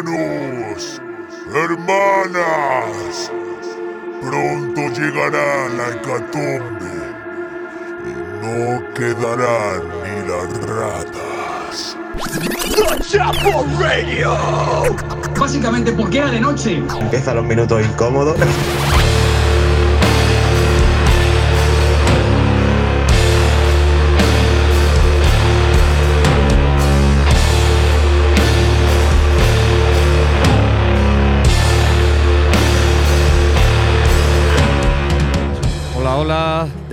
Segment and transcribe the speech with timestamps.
[0.00, 1.02] Hermanos,
[1.52, 3.30] hermanas,
[4.22, 6.94] pronto llegará la hecatombe
[8.06, 11.98] y no quedarán ni las ratas.
[13.10, 14.32] Chapo Radio.
[15.38, 16.82] Básicamente porque era de noche.
[16.98, 18.38] Empiezan los minutos incómodos.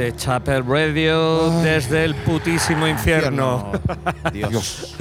[0.08, 3.74] De Chapel Radio desde el putísimo infierno.
[4.32, 4.96] Dios.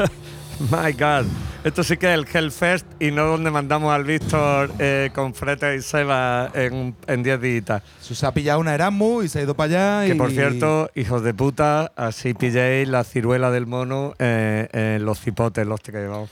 [0.59, 1.27] My God.
[1.63, 5.77] Esto sí que es el Hellfest y no donde mandamos al Víctor eh, con Frete
[5.77, 7.83] y Seba en 10 días.
[8.01, 10.09] Se ha pillado una Erasmus y se ha ido para allá.
[10.09, 15.05] Que y- por cierto, hijos de puta, así pilléis la ciruela del mono eh, en
[15.05, 16.31] los cipotes, los que llevamos.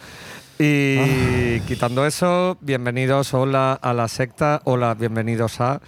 [0.58, 5.80] Y quitando eso, bienvenidos, hola a la secta, hola, bienvenidos a.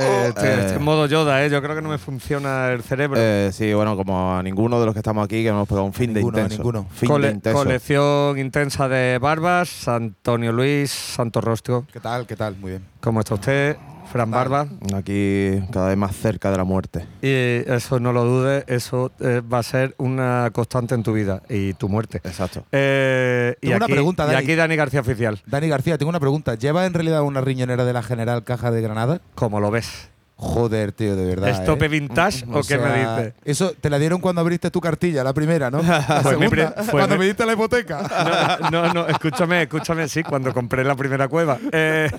[0.00, 0.60] Eh, estoy- eh.
[0.60, 1.50] estoy en modo Yoda, ¿eh?
[1.50, 3.18] yo creo que no me funciona el cerebro.
[3.20, 5.92] Eh, sí, bueno, como a ninguno de los que estamos aquí que hemos pegado un
[5.92, 6.62] fin ninguno, de intenso.
[6.62, 6.86] ninguno.
[6.92, 7.58] Fin Cole- de intenso.
[7.62, 11.86] colección intensa de barbas, Antonio Luis, Santo Rostro.
[11.92, 12.26] ¿Qué tal?
[12.26, 12.56] ¿Qué tal?
[12.56, 12.84] Muy bien.
[13.00, 13.76] ¿Cómo está usted?
[14.10, 14.66] Fran Barba.
[14.94, 17.06] Aquí cada vez más cerca de la muerte.
[17.22, 21.42] Y eso no lo dudes, eso eh, va a ser una constante en tu vida
[21.48, 22.20] y tu muerte.
[22.24, 22.64] Exacto.
[22.72, 24.38] Eh, y, Tengo una aquí, pregunta, y Dani.
[24.38, 25.40] aquí Dani García Oficial.
[25.46, 26.56] Dani García, tengo una pregunta.
[26.56, 29.20] ¿Lleva en realidad una riñonera de la General Caja de Granada?
[29.34, 30.09] ¿Cómo lo ves?
[30.42, 31.50] Joder, tío, de verdad.
[31.50, 31.88] ¿Es tope ¿eh?
[31.88, 33.34] vintage o, O qué me dices?
[33.44, 35.82] Eso te la dieron cuando abriste tu cartilla, la primera, ¿no?
[35.82, 38.58] La segunda, pri- cuando me diste la hipoteca.
[38.70, 41.58] No, no, no, escúchame, escúchame, sí, cuando compré la primera cueva.
[41.72, 42.10] Eh,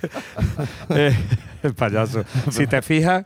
[0.89, 1.17] eh,
[1.63, 2.23] el payaso.
[2.51, 3.25] Si te fijas,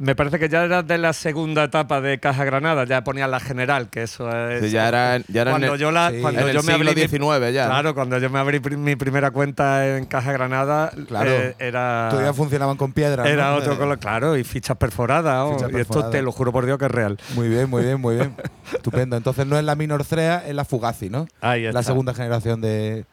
[0.00, 3.38] me parece que ya era de la segunda etapa de Caja Granada, ya ponía la
[3.38, 4.62] general, que eso es.
[4.64, 6.20] Sí, ya era, ya era en cuando el, yo, la, sí.
[6.22, 7.66] cuando en el yo me abrí ya.
[7.66, 11.30] Claro, cuando yo me abrí mi primera cuenta en Caja Granada, Claro.
[11.30, 12.08] eh, era.
[12.10, 13.26] Todavía funcionaban con piedras.
[13.26, 13.30] ¿no?
[13.30, 15.44] Era otro color, claro, y fichas perforadas.
[15.46, 17.18] oh, Fichas y esto te lo juro por Dios que es real.
[17.34, 18.34] Muy bien, muy bien, muy bien.
[18.72, 19.18] Estupendo.
[19.18, 21.26] Entonces no es la Minorcrea, es la Fugazi, ¿no?
[21.42, 21.82] Ahí La está.
[21.82, 23.04] segunda generación de.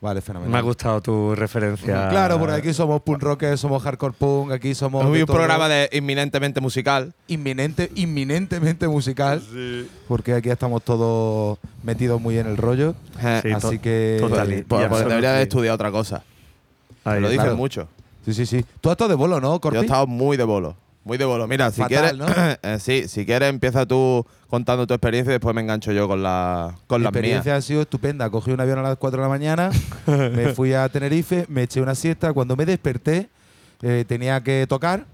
[0.00, 0.52] Vale, fenomenal.
[0.52, 2.08] Me ha gustado tu referencia.
[2.10, 5.04] Claro, porque aquí somos punk rockers, somos hardcore punk, aquí somos.
[5.04, 7.14] Un programa de inminentemente musical.
[7.28, 9.42] inminente, inminentemente musical,
[10.06, 12.94] porque aquí estamos todos metidos muy en el rollo.
[13.22, 14.18] Eh, Sí, así que.
[14.20, 14.64] total.
[14.68, 16.22] pues, y pues debería de estudiar otra cosa.
[17.04, 17.56] Ahí lo dicen claro.
[17.56, 17.88] mucho.
[18.24, 18.64] Sí, sí, sí.
[18.80, 19.78] Tú has estado de bolo, ¿no, Yo Corpi?
[19.78, 20.76] he estado muy de bolo.
[21.06, 21.46] Muy de bolo.
[21.46, 22.18] Mira, si Fatal, quieres.
[22.18, 22.26] ¿no?
[22.68, 26.20] eh, sí, si quieres, empieza tú contando tu experiencia y después me engancho yo con,
[26.20, 27.12] la, con Mi mías.
[27.12, 28.28] experiencia ha sido estupenda.
[28.28, 29.70] Cogí un avión a las 4 de la mañana,
[30.08, 32.32] me fui a Tenerife, me eché una siesta.
[32.32, 33.28] Cuando me desperté,
[33.82, 35.06] eh, tenía que tocar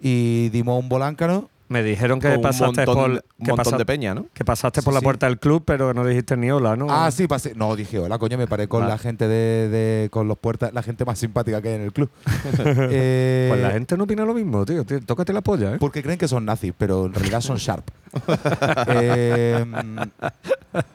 [0.00, 1.50] y dimos un boláncano.
[1.74, 4.26] Me dijeron que pasaste montón, por, que montón pasa- de peña, ¿no?
[4.32, 5.04] que pasaste Sí, por la sí.
[5.04, 6.86] puerta del club, pero no dijiste ni hola, ¿no?
[6.88, 7.54] Ah, sí, pasé.
[7.56, 8.92] No, dije, hola, coño, me paré con Vale.
[8.92, 11.92] la gente de, de- con los puertas, la gente más simpática que hay en el
[11.92, 12.10] club.
[12.90, 14.84] Eh, Pues la gente no opina lo mismo, tío.
[14.84, 15.76] Tío, Tócate la polla, ¿eh?
[15.80, 17.88] Porque creen que son nazis, pero en realidad son sharp.
[18.88, 19.64] Eh,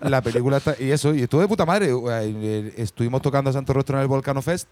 [0.01, 0.75] la película está.
[0.79, 1.89] Y eso, y estuvo de puta madre.
[1.91, 4.67] Eh, Estuvimos tocando a Santo Rostro en el Volcano Fest.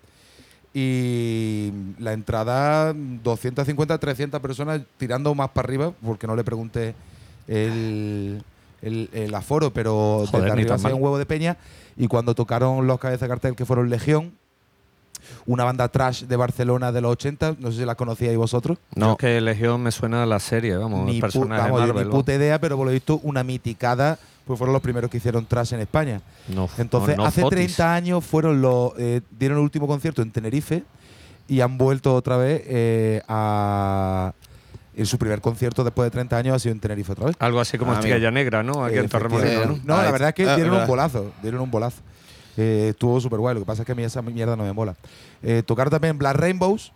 [0.79, 6.93] Y la entrada, 250, 300 personas tirando más para arriba, porque no le pregunté
[7.47, 8.43] el,
[8.83, 10.93] el- el aforo, pero Joder, desde arriba mal.
[10.93, 11.57] un huevo de peña.
[11.97, 14.33] Y cuando tocaron los cabezas de cartel, que fueron Legión,
[15.47, 18.77] una banda trash de Barcelona de los 80, no sé si la conocíais vosotros.
[18.95, 19.07] No.
[19.07, 19.17] No.
[19.17, 22.05] que Legión me suena a la serie, vamos, Ni, pu- vamos, Marvel.
[22.05, 25.45] ni puta idea, pero por lo visto una miticada, pues fueron los primeros que hicieron
[25.45, 26.21] trash en España.
[26.47, 27.75] No, Entonces, no, no hace fotis.
[27.75, 30.83] 30 años fueron los eh, dieron el último concierto en Tenerife
[31.47, 34.33] y han vuelto otra vez eh, a
[34.95, 37.35] en su primer concierto después de 30 años ha sido en Tenerife otra vez.
[37.39, 38.83] Algo así como Ah, Estrella Negra, ¿no?
[38.83, 39.95] Aquí en Torremolinos, ¿no?
[39.95, 40.49] Ahí la verdad es que.
[40.49, 42.01] Ah, dieron un bolazo, dieron un bolazo.
[42.57, 44.73] Eh, estuvo súper guay, lo que pasa es que a mí esa mierda no me
[44.73, 44.95] mola.
[45.43, 46.91] Eh, tocaron también Black Rainbows,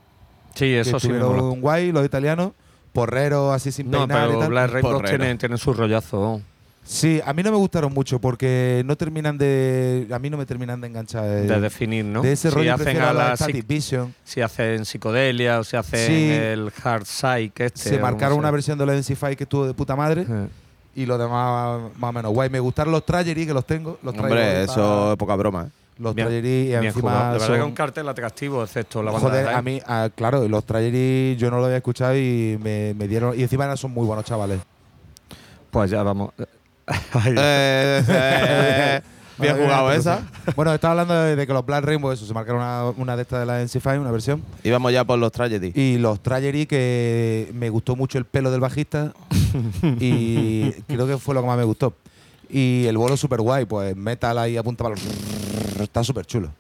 [0.55, 1.61] Sí, que eso sí me estuvieron mola.
[1.61, 2.53] guay, los italianos,
[2.91, 4.49] porreros así sin No, peinar y pero tal.
[4.49, 5.17] Black Rainbow Porrero.
[5.19, 6.41] tiene, tiene su rollazo.
[6.83, 10.07] Sí, a mí no me gustaron mucho porque no terminan de.
[10.11, 11.23] A mí no me terminan de enganchar.
[11.25, 12.21] eh, De definir, ¿no?
[12.21, 14.13] de ese si rollo hacen prefiero a la la Static Vision.
[14.23, 16.31] si hacen psicodelia o si hacen Sí.
[16.31, 17.79] el hard psych este.
[17.91, 20.25] Se marcaron una versión de los NC5 que estuvo de puta madre
[20.95, 22.49] y los demás más o menos guay.
[22.49, 23.99] Me gustaron los Trajery que los tengo.
[24.01, 25.67] Los Hombre, eso es poca broma.
[25.67, 25.71] ¿eh?
[25.99, 27.01] Los Bien- Trajery y Bien encima.
[27.11, 27.25] jugado.
[27.25, 30.09] De verdad que son- un cartel atractivo, excepto la banda Joder, de a mí, ah,
[30.13, 33.39] claro, los Trajery yo no lo había escuchado y me, me dieron.
[33.39, 34.59] Y encima son muy buenos chavales.
[35.69, 36.31] Pues ya vamos.
[37.13, 39.01] Ay, Eh, eh,
[39.39, 40.21] bien Bueno, jugado esa.
[40.55, 43.21] Bueno, estaba hablando de, de que los Black Rainbow, eso, se marcaron una, una de
[43.23, 44.43] estas de la NC5, una versión.
[44.63, 45.71] Íbamos ya por los tragedy.
[45.75, 49.13] Y los Trajery, que me gustó mucho el pelo del bajista.
[49.99, 51.93] y creo que fue lo que más me gustó.
[52.49, 55.03] Y el bolo súper guay, pues metal ahí apunta para los.
[55.79, 56.51] Está súper chulo.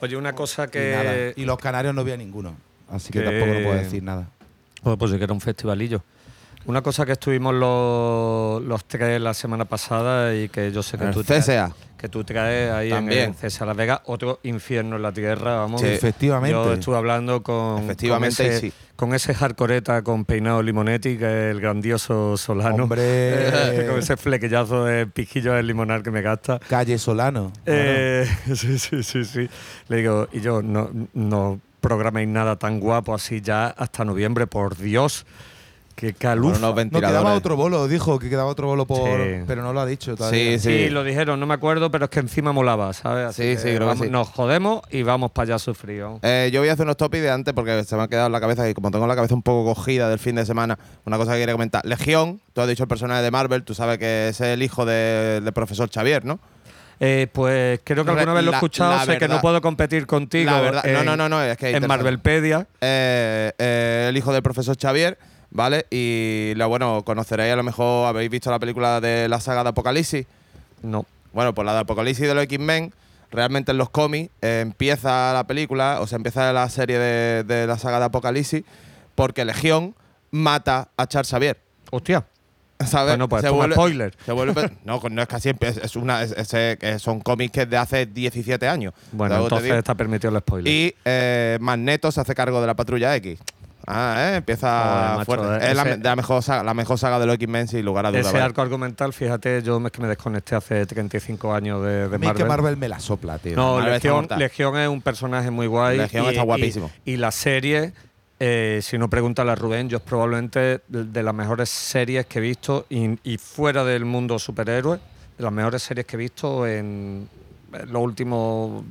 [0.00, 0.92] Oye, una cosa Y, que.
[0.96, 1.14] nada.
[1.36, 2.54] y los canarios no había ninguno.
[2.90, 4.28] Así que, que- tampoco no puedo decir nada.
[4.82, 6.02] Pues, pues sí que era un festivalillo.
[6.66, 11.04] Una cosa que estuvimos los, los tres la semana pasada y que yo sé que
[11.04, 11.72] El tú traes, CSA.
[11.96, 13.34] que tú traes ahí También.
[13.40, 15.80] en CSA Las Vegas, otro infierno en la tierra, vamos.
[15.80, 15.86] Sí.
[15.88, 16.52] Efectivamente.
[16.52, 18.72] Yo estuve hablando con, Efectivamente, con ese, sí.
[18.94, 22.84] con ese hardcoreta con peinado Limonetti, que es el grandioso Solano.
[22.84, 23.86] Hombre.
[23.88, 26.58] con ese flequillazo de pijillo de limonar que me gasta.
[26.68, 27.52] Calle Solano.
[27.64, 29.48] Eh, sí, sí, sí, sí.
[29.88, 34.76] Le digo, y yo, no, no programéis nada tan guapo así ya hasta noviembre, por
[34.76, 35.24] Dios.
[36.00, 36.46] Qué Con caluf.
[36.48, 37.10] unos No, ventiladores.
[37.20, 38.98] quedaba otro bolo, dijo que quedaba otro bolo por.
[39.20, 39.42] Sí.
[39.46, 40.58] Pero no lo ha dicho todavía.
[40.58, 40.88] Sí, Sí, sí.
[40.90, 43.26] lo dijeron, no me acuerdo, pero es que encima molaba, ¿sabes?
[43.26, 44.10] Así Sí, que sí, creo que vamos- sí.
[44.10, 46.18] Nos jodemos y vamos para allá sufrido.
[46.22, 48.32] Eh, yo voy a hacer unos topics de antes porque se me ha quedado en
[48.32, 51.18] la cabeza y como tengo la cabeza un poco cogida del fin de semana, una
[51.18, 51.84] cosa que quería comentar.
[51.84, 55.40] Legión, tú has dicho el personaje de Marvel, tú sabes que es el hijo de-
[55.42, 56.40] del profesor Xavier, ¿no?
[57.02, 59.36] Eh, pues creo que Re- alguna vez lo he la- escuchado, la sé que verdad-
[59.36, 60.50] no puedo competir contigo.
[60.50, 61.88] La verdad, no, en- no, no, no, es que En interesante.
[61.88, 62.66] Marvelpedia.
[62.80, 65.18] Eh, eh, el hijo del profesor Xavier,
[65.50, 65.86] ¿vale?
[65.90, 69.70] Y la, bueno, conoceréis a lo mejor, habéis visto la película de la saga de
[69.70, 70.26] Apocalipsis.
[70.82, 71.06] No.
[71.32, 72.92] Bueno, pues la de Apocalipsis de los X-Men,
[73.30, 77.66] realmente en los cómics eh, empieza la película, o sea, empieza la serie de, de
[77.66, 78.64] la saga de Apocalipsis,
[79.14, 79.94] porque Legión
[80.30, 81.58] mata a Charles Xavier.
[81.90, 82.24] Hostia.
[82.86, 83.12] ¿Sabes?
[83.12, 84.16] Bueno, pues toma spoiler.
[84.24, 87.62] Se vuelve, no, no es casi, es, es una, es- es- que son cómics que
[87.62, 88.94] es de hace 17 años.
[89.12, 90.72] Bueno, ¿Sabes lo que te entonces está permitido el spoiler.
[90.72, 93.38] Y eh, Magneto se hace cargo de la patrulla X.
[93.86, 94.36] Ah, ¿eh?
[94.36, 95.46] Empieza Joder, fuerte.
[95.66, 97.84] eh, es la, ese- de la mejor saga, la mejor saga de los X-Men, sin
[97.84, 98.26] lugar a dudas.
[98.26, 102.18] Ese arco argumental, fíjate, yo es que me desconecté hace 35 años de, de A
[102.18, 102.46] mí es que Marvel.
[102.48, 103.56] Marvel me la sopla, tío.
[103.56, 104.28] No, Marvel Legión.
[104.38, 105.98] Legión es un personaje muy guay.
[105.98, 106.90] Legión y- está guapísimo.
[107.04, 107.92] Y, la serie,
[108.38, 112.38] eh, si no pregúntale a Rubén, yo es probablemente de, de las mejores series que
[112.38, 114.98] he visto y, y fuera del mundo superhéroe,
[115.38, 117.28] de las mejores series que he visto en,
[117.72, 118.84] en los últimos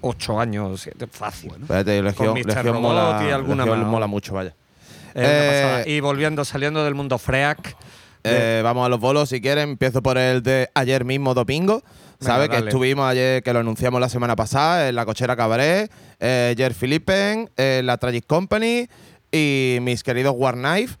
[0.00, 1.52] ocho años, fácil.
[1.60, 2.46] Espérate, Legión, Mr.
[2.46, 3.90] Legión Robot mola, y alguna Legión más.
[3.90, 4.54] mola mucho, vaya.
[5.14, 5.88] Eh, pasada.
[5.88, 7.76] y volviendo, saliendo del mundo freak.
[8.24, 9.70] Eh, vamos a los bolos si quieren.
[9.70, 11.82] Empiezo por el de ayer mismo, domingo.
[12.20, 12.48] ¿Sabes?
[12.48, 16.72] que estuvimos ayer, que lo anunciamos la semana pasada, en la cochera Cabaret, eh, Jer
[16.72, 18.88] Philippen, eh, la Tragic Company
[19.30, 20.96] y mis queridos War Knife.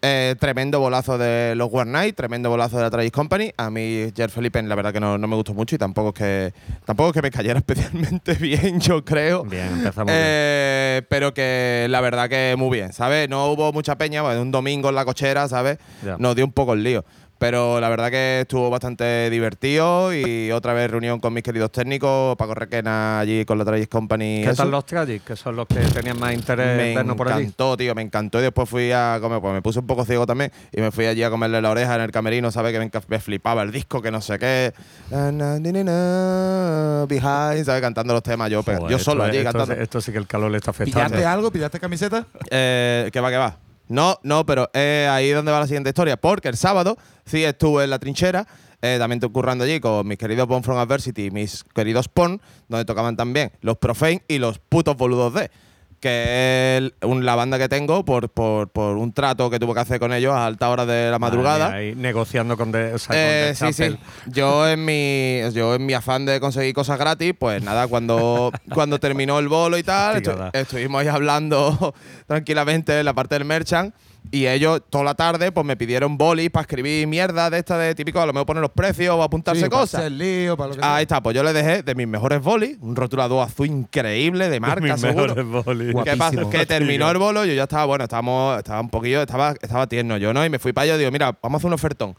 [0.00, 3.52] Eh, tremendo bolazo de los War Knife, tremendo bolazo de la Tragic Company.
[3.56, 6.14] A mí, Jer Philippen, la verdad que no, no me gustó mucho y tampoco es
[6.14, 6.54] que
[6.84, 9.42] tampoco es que me cayera especialmente bien, yo creo.
[9.42, 10.22] Bien, empezamos bien.
[10.24, 13.28] Eh, pero que la verdad que muy bien, ¿sabes?
[13.28, 15.78] No hubo mucha peña, bueno, un domingo en la cochera, ¿sabes?
[16.18, 17.04] Nos dio un poco el lío.
[17.38, 22.36] Pero la verdad que estuvo bastante divertido y otra vez reunión con mis queridos técnicos,
[22.36, 24.42] Paco Requena allí con la Travis Company.
[24.44, 25.22] ¿Qué tal los Tragic?
[25.22, 27.42] Que son los que tenían más interés Me vernos por allí.
[27.42, 28.40] encantó, tío, me encantó.
[28.40, 30.50] Y después fui a comer, pues me puse un poco ciego también.
[30.72, 32.72] Y me fui allí a comerle la oreja en el camerino, ¿sabes?
[32.72, 34.72] Que me, me flipaba el disco, que no sé qué.
[35.10, 37.80] Na, na, ni, ni, na, Behind, ¿sabes?
[37.80, 39.82] Cantando los temas yo, pero Joder, yo solo esto, allí esto, cantando.
[39.82, 41.06] esto sí que el calor le está afectando.
[41.06, 41.52] ¿Pillaste algo?
[41.52, 42.26] ¿Pillaste camiseta?
[42.50, 43.56] Eh, ¿Qué va, qué va?
[43.88, 46.16] No, no, pero es ahí donde va la siguiente historia.
[46.16, 48.46] Porque el sábado sí estuve en la trinchera,
[48.80, 52.40] eh, también estoy currando allí con mis queridos Born From Adversity y mis queridos Porn,
[52.68, 55.50] donde tocaban también los Profane y los putos boludos de.
[56.00, 59.80] Que es un- la banda que tengo por, por, por un trato que tuve que
[59.80, 61.72] hacer con ellos a alta hora de la madrugada.
[61.72, 63.98] Ahí negociando con, de, o sea, con Eh, sí, sí.
[64.26, 69.00] Yo en mi yo en mi afán de conseguir cosas gratis, pues nada, cuando, cuando
[69.00, 71.94] terminó el bolo y tal, estu- estuvimos ahí hablando
[72.26, 73.94] tranquilamente en la parte del merchant.
[74.30, 77.94] Y ellos toda la tarde pues me pidieron bolis para escribir mierda de esta de
[77.94, 80.00] típico, a lo mejor poner los precios o apuntarse Sí, para cosas.
[80.00, 81.00] hacer lío, para lo que Ahí sea.
[81.00, 84.82] está, pues yo le dejé de mis mejores bolis, un rotulador azul increíble de marca,
[84.82, 85.34] Mis seguro.
[85.34, 85.94] mejores bolis.
[86.04, 86.48] ¿Qué.
[86.58, 90.18] Que terminó el bolo, yo ya estaba, bueno, estábamos, estaba un poquillo, estaba, estaba tierno
[90.18, 90.44] yo, ¿no?
[90.44, 92.14] Y me fui para allá y digo, mira, vamos a hacer un ofertón.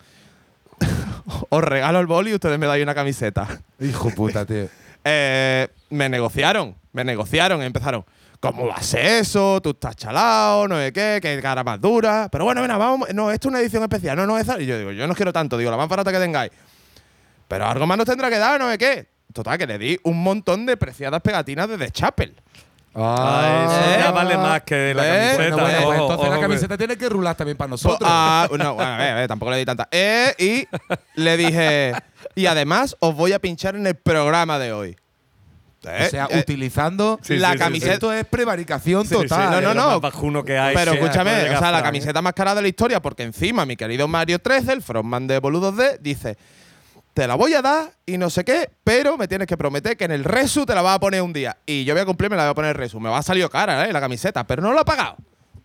[1.49, 3.47] Os regalo el boli y ustedes me dais una camiseta.
[3.79, 4.67] Hijo puta, tío.
[5.05, 8.03] Eh, me negociaron, me negociaron, empezaron.
[8.39, 9.59] ¿Cómo va a ser eso?
[9.61, 12.29] Tú estás chalado, no sé qué, qué cara más dura.
[12.31, 13.13] Pero bueno, venga, vamos.
[13.13, 14.47] No, esto es una edición especial, no, no es.
[14.59, 16.51] Y yo digo, yo no quiero tanto, digo, la más barata que tengáis.
[17.49, 19.09] Pero algo más nos tendrá que dar, no sé qué.
[19.33, 22.35] Total, que le di un montón de preciadas pegatinas de The Chapel.
[22.95, 25.37] Ay, eso ya vale más que la ¿Ves?
[25.37, 25.55] camiseta.
[25.55, 28.09] Bueno, bueno, pues Ojo, entonces ojo, la camiseta tiene que rular también para Pues, nosotros.
[28.11, 29.87] ah, no, bueno, a ver, a ver, tampoco le di tanta.
[29.91, 30.67] Eh, y
[31.21, 31.93] le dije,
[32.35, 34.97] y además os voy a pinchar en el programa de hoy.
[35.83, 37.93] Eh, o sea, eh, utilizando Sí, la sí, sí, camiseta.
[37.93, 39.51] Esto es prevaricación Sí, sí, total.
[39.51, 39.85] no, no, no.
[39.85, 40.75] Lo más bajuno que hay.
[40.75, 41.83] Pero Sí, escúchame, o sea, la ¿eh?
[41.83, 45.39] camiseta más cara de la historia, porque encima mi querido Mario 13, el frontman de
[45.39, 46.37] Boludos D, dice:
[47.13, 50.03] Te la voy a dar y no sé qué, pero me tienes que prometer que
[50.05, 51.55] en el resu te la vas a poner un día.
[51.65, 52.99] Y yo voy a cumplir, me la voy a poner el resu.
[52.99, 53.93] Me va a salir cara, ¿eh?
[53.93, 55.15] La camiseta, pero no lo ha pagado.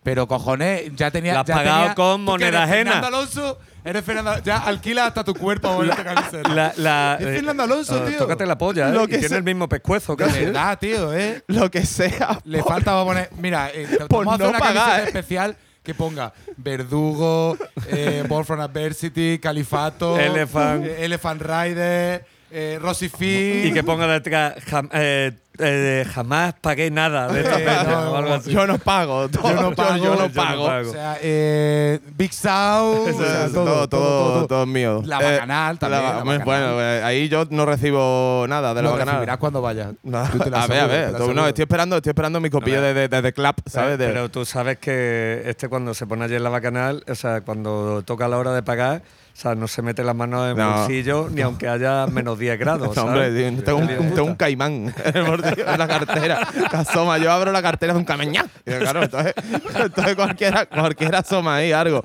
[0.04, 1.34] Pero cojones, ya tenía.
[1.34, 2.92] La has ya pagado tenía- con que moneda ajena.
[2.92, 4.38] Fernando Alonso, eres Fernando.
[4.44, 6.48] Ya alquila hasta tu cuerpo a ponerte camiseta.
[6.50, 8.18] La, la, Es eh, Fernando Alonso, ah, tío.
[8.18, 8.92] Tócate la polla, ¿eh?
[8.92, 9.38] Lo Y que tiene sea.
[9.38, 10.38] el mismo pescuezo De casi.
[10.40, 10.44] ¿eh?
[10.44, 11.42] verdad, tío, ¿eh?
[11.48, 12.38] Lo que sea.
[12.44, 13.30] Le falta va a poner.
[13.38, 15.06] Mira, eh, Por vamos a hacer no una pagar, camiseta ¿eh?
[15.06, 17.56] especial que ponga Verdugo,
[17.88, 20.84] eh, Born from Adversity, Califato, Elephant.
[20.86, 23.66] eh, Elephant Rider, eh, Rosy Finn.
[23.66, 28.10] Y que ponga detrás jam- eh, eh, jamás pagué nada de esta Eh, peña no,
[28.12, 28.50] o algo así.
[28.52, 29.28] Yo no pago.
[29.28, 30.64] todo- Yo no pago, Yo, no yo no pago.
[30.64, 35.02] O sea, eh, Big Sound, Eso o sea, todo, todo, todo, todo es mío.
[35.04, 36.38] La Eh, Bacanal también, la Bacanal.
[36.38, 36.44] Bacanal.
[36.44, 39.14] Bueno, eh, ahí yo no recibo nada de la Lo bacanal.
[39.16, 39.88] recibirás cuando vayas.
[40.54, 41.16] A ver, a ver.
[41.16, 43.98] tú- no, estoy esperando, estoy esperando mi copilla de, de, de The Clap, ¿sabes?
[43.98, 47.40] De- Pero tú sabes que este cuando se pone allí en la bacanal, o sea,
[47.42, 49.02] cuando toca la hora de pagar,
[49.34, 50.78] o sea, no se mete las manos en el No.
[50.78, 52.96] bolsillo ni aunque haya menos 10 grados.
[52.96, 53.30] No, hombre,
[53.62, 56.48] tengo un, tengo un caimán en el bolsillo, en la cartera.
[56.70, 57.18] que asoma.
[57.18, 58.46] Yo abro la cartera de un cameñá.
[58.64, 59.34] Claro, entonces,
[59.74, 62.04] entonces cualquiera, cualquiera asoma ahí algo.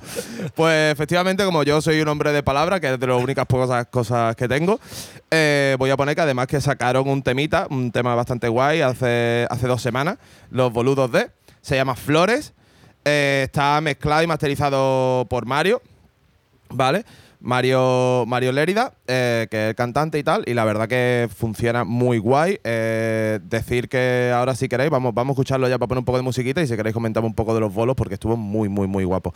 [0.55, 3.86] Pues efectivamente, como yo soy un hombre de palabra, que es de las únicas pocas
[3.88, 4.79] cosas que tengo,
[5.29, 9.45] eh, voy a poner que además que sacaron un temita, un tema bastante guay hace,
[9.51, 10.17] hace dos semanas,
[10.50, 11.29] Los Boludos de.
[11.62, 12.53] Se llama Flores.
[13.05, 15.81] Eh, está mezclado y masterizado por Mario.
[16.69, 17.05] ¿Vale?
[17.41, 21.85] Mario, Mario Lérida, eh, que es el cantante y tal, y la verdad que funciona
[21.85, 22.59] muy guay.
[22.63, 26.17] Eh, decir que ahora si queréis, vamos, vamos a escucharlo ya para poner un poco
[26.17, 28.88] de musiquita y si queréis comentamos un poco de los bolos porque estuvo muy, muy,
[28.88, 29.33] muy guapo.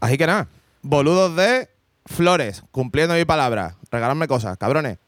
[0.00, 0.48] Así que nada,
[0.82, 1.68] boludos de
[2.06, 4.98] Flores, cumpliendo mi palabra, regaladme cosas, cabrones.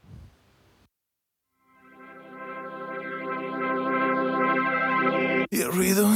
[5.50, 6.08] Y el ruido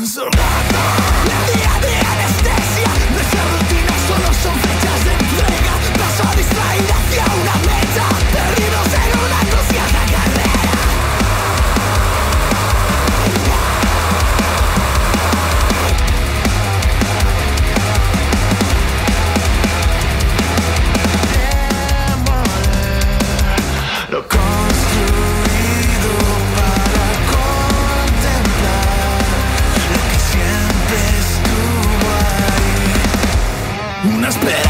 [34.27, 34.66] us bed.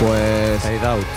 [0.00, 0.62] Pues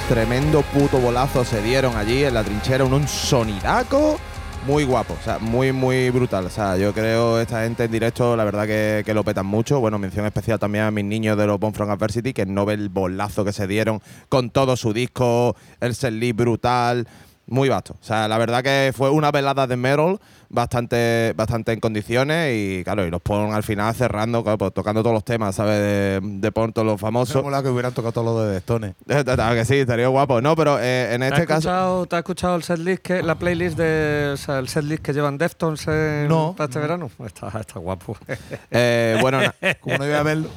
[0.09, 4.19] tremendo puto bolazo se dieron allí en la trinchera, un, un sonidaco
[4.67, 6.45] muy guapo, o sea, muy, muy brutal.
[6.45, 9.79] O sea, yo creo esta gente en directo, la verdad que, que lo petan mucho.
[9.79, 12.73] Bueno, mención especial también a mis niños de los Born From Adversity, que no ve
[12.73, 17.07] el bolazo que se dieron con todo su disco, el setlist brutal,
[17.53, 17.93] muy vasto.
[18.01, 20.19] O sea, la verdad que fue una velada de metal
[20.49, 25.01] bastante, bastante en condiciones y claro, y los Pon al final cerrando, claro, pues, tocando
[25.01, 25.79] todos los temas, ¿sabes?
[25.79, 27.43] De, de Pon, todos los Me famosos.
[27.43, 28.95] mola que hubieran tocado todo lo de Stone.
[29.07, 30.41] Claro que sí, estaría guapo.
[30.41, 31.59] No, pero eh, en ¿Te has este caso.
[31.69, 35.13] escuchado, ¿Te has escuchado el setlist, que, la playlist de, o sea, el setlist que
[35.13, 36.53] llevan Deftones en- No.
[36.57, 37.09] para este verano?
[37.25, 38.17] Está, está guapo.
[38.71, 39.39] eh, bueno,
[39.81, 40.49] Como no iba a verlo.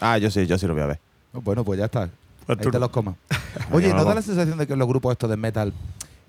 [0.00, 0.98] ah, yo sí, yo sí lo voy a ver.
[1.32, 2.08] Bueno, pues ya está.
[2.46, 3.14] Pues Ahí te los comas.
[3.72, 5.72] Oye, no ¿no da la sensación de que los grupos estos de metal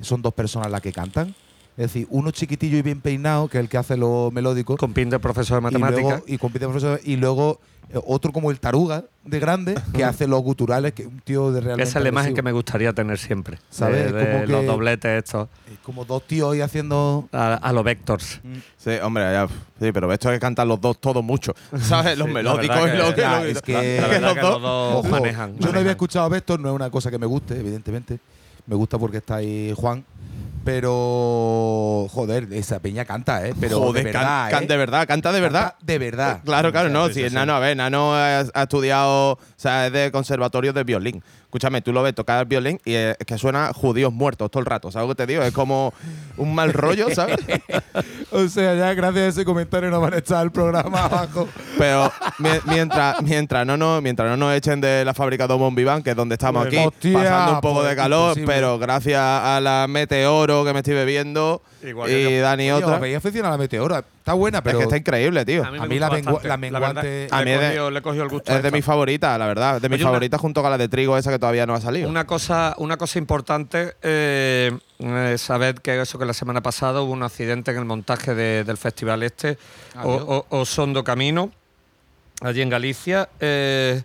[0.01, 1.35] son dos personas las que cantan?
[1.77, 4.75] Es decir, uno chiquitillo y bien peinado, que es el que hace lo melódico.
[4.75, 6.23] Con pin de profesor de y luego, matemáticas.
[6.27, 10.41] y compite profesor, y luego eh, otro como el taruga de grande que hace los
[10.41, 13.17] guturales que es un tío de realmente Esa es la imagen que me gustaría tener
[13.17, 13.59] siempre.
[13.69, 14.11] ¿Sabes?
[14.11, 15.47] De, de Como los dobletes estos.
[15.71, 18.41] Es como dos tíos ahí haciendo A, a los Vectors.
[18.77, 19.47] Sí, hombre, ya,
[19.79, 21.53] sí, pero esto es que cantan los dos todo mucho.
[21.79, 22.17] ¿Sabes?
[22.17, 25.57] Los Sí, melódicos y los que dos- los dos Ojo, manejan.
[25.59, 28.19] Yo no había escuchado a Vector, no es una cosa que me guste, evidentemente.
[28.69, 30.05] Me gusta porque está ahí Juan.
[30.63, 33.55] Pero, joder, esa peña canta, ¿eh?
[33.59, 34.67] Pero Joder, de verdad, can- ¿eh?
[34.67, 35.61] de verdad, canta de verdad.
[35.63, 36.41] Canta de verdad.
[36.45, 37.07] Claro, claro, no.
[37.07, 37.35] Si sí, el sí.
[37.35, 41.23] nano, a ver, nano ha, ha estudiado, o sea, es de conservatorio de violín.
[41.49, 44.67] Escúchame, tú lo ves tocar el violín y es que suena judíos muertos todo el
[44.67, 44.91] rato.
[44.91, 45.41] ¿Sabes lo que te digo?
[45.41, 45.95] Es como
[46.37, 47.37] un mal rollo, ¿sabes?
[48.31, 51.47] O sea, ya gracias a ese comentario nos van a echar el programa abajo.
[51.79, 56.03] Pero mi- mientras, mientras, no nos, mientras no nos echen de la fábrica de Bombiván,
[56.03, 58.53] que es donde estamos aquí, Hostia, pasando un poco pues, de calor, imposible.
[58.53, 62.41] pero gracias a la meteoro que me estoy bebiendo Igual que y yo.
[62.41, 62.99] Dani otra.
[62.99, 63.99] veis aficionado a la meteora.
[63.99, 65.63] Está buena, pero es que está increíble, tío.
[65.65, 66.09] a mí la
[66.43, 68.53] la menguante- A A mí mí es de- le he cogido el gusto.
[68.55, 69.79] Es de mis favoritas, la verdad.
[69.81, 72.09] De mis favoritas junto con la de trigo esa que todavía no ha salido.
[72.09, 77.11] Una cosa, una cosa importante eh, es saber que eso que la semana pasada hubo
[77.13, 79.57] un accidente en el montaje de- del festival este,
[80.03, 81.51] o, o- Osondo Camino,
[82.41, 83.29] allí en Galicia.
[83.39, 84.01] eh,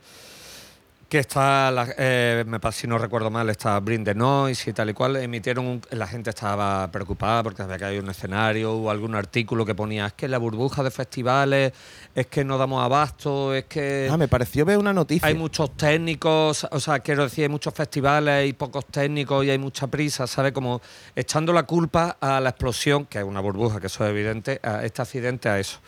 [1.09, 4.91] que está, la- eh, me si no recuerdo mal, está Bring the Noise y tal
[4.91, 9.15] y cual, emitieron, un- la gente estaba preocupada porque había caído un escenario, hubo algún
[9.15, 11.73] artículo que ponía, es que la burbuja de festivales,
[12.15, 14.09] es que no damos abasto, es que...
[14.11, 15.29] Ah, me pareció ver una noticia.
[15.29, 19.59] Hay muchos técnicos, o sea, quiero decir, hay muchos festivales y pocos técnicos y hay
[19.59, 20.53] mucha prisa, ¿sabes?
[20.53, 20.81] Como
[21.15, 24.85] echando la culpa a la explosión, que es una burbuja, que eso es evidente, a
[24.85, 25.79] este accidente, a eso.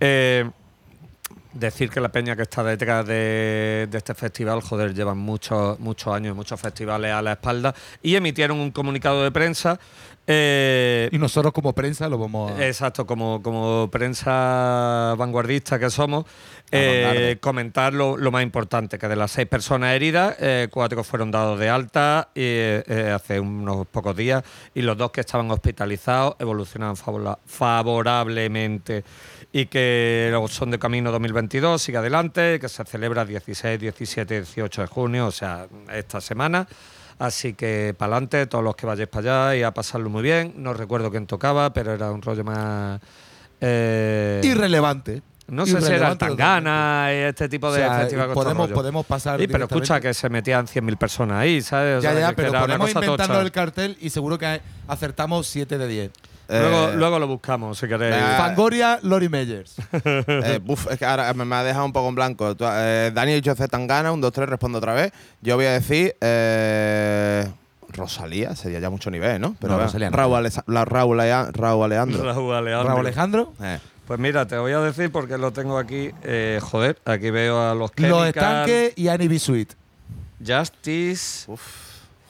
[0.00, 0.50] Eh,
[1.58, 6.14] decir que la peña que está detrás de, de este festival, joder, llevan muchos muchos
[6.14, 9.78] años, muchos festivales a la espalda y emitieron un comunicado de prensa.
[10.26, 12.66] eh, Y nosotros como prensa lo vamos a...
[12.66, 16.24] Exacto, como, como prensa vanguardista que somos,
[16.72, 21.30] eh, comentar lo, lo más importante, que de las seis personas heridas, eh, cuatro fueron
[21.30, 24.42] dados de alta eh, hace unos pocos días
[24.74, 26.96] y los dos que estaban hospitalizados evolucionaron
[27.46, 29.04] favorablemente
[29.58, 34.82] y que luego son de camino 2022, sigue adelante, que se celebra 16, 17 18
[34.82, 36.66] de junio, o sea, esta semana.
[37.18, 40.52] Así que para adelante, todos los que vayáis para allá y a pasarlo muy bien.
[40.56, 43.00] No recuerdo quién tocaba, pero era un rollo más.
[43.62, 45.22] eh, Irrelevante.
[45.48, 48.70] no sé si era Tangana y este tipo O de sea, festival con estos podemos,
[48.72, 49.40] podemos pasar.
[49.40, 52.00] Sí, pero escucha que se metían 100.000 personas ahí, ¿sabes?
[52.00, 53.40] O Ya, sea, ya, pero podemos inventarnos tocha.
[53.40, 56.10] el cartel y seguro que acertamos 7 de 10.
[56.48, 58.14] Luego, Eh, luego lo buscamos, si queréis.
[58.18, 58.36] Ah.
[58.38, 59.74] Fangoria, Lori Meyers.
[60.26, 62.54] Eh, buf, es que ahora me, me ha dejado un poco en blanco.
[62.56, 65.12] Tú, eh, Dani ha dicho Zetangana, un, dos, tres, respondo otra vez.
[65.42, 66.14] Yo voy a decir.
[66.20, 67.48] Eh,
[67.88, 69.50] Rosalía, sería ya mucho nivel, ¿no?
[69.50, 70.16] No, bueno, Rosalía no.
[70.16, 71.18] Raúl, la, Raúl,
[71.52, 72.22] Raúl Alejandro.
[72.24, 72.88] Raúl Alejandro.
[72.88, 73.52] Raúl Alejandro.
[73.62, 76.10] Eh, Pues mira, te voy a decir porque lo tengo aquí.
[76.22, 79.38] eh, joder, aquí veo a los Los Estanques y Annie B.
[79.38, 79.72] Sweet.
[80.46, 81.50] Justice.
[81.50, 81.85] uf.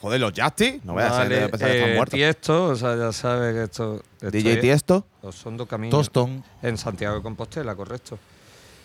[0.07, 0.81] Joder, los Justy.
[0.85, 2.15] No voy a ser pensar que están eh, muertos.
[2.17, 4.03] Tiesto, o sea, ya sabes que esto.
[4.21, 5.07] DJ es- Tiesto.
[5.23, 5.91] Los Sondo Camino.
[5.97, 6.45] Toston.
[6.63, 8.19] En Santiago de Compostela, correcto.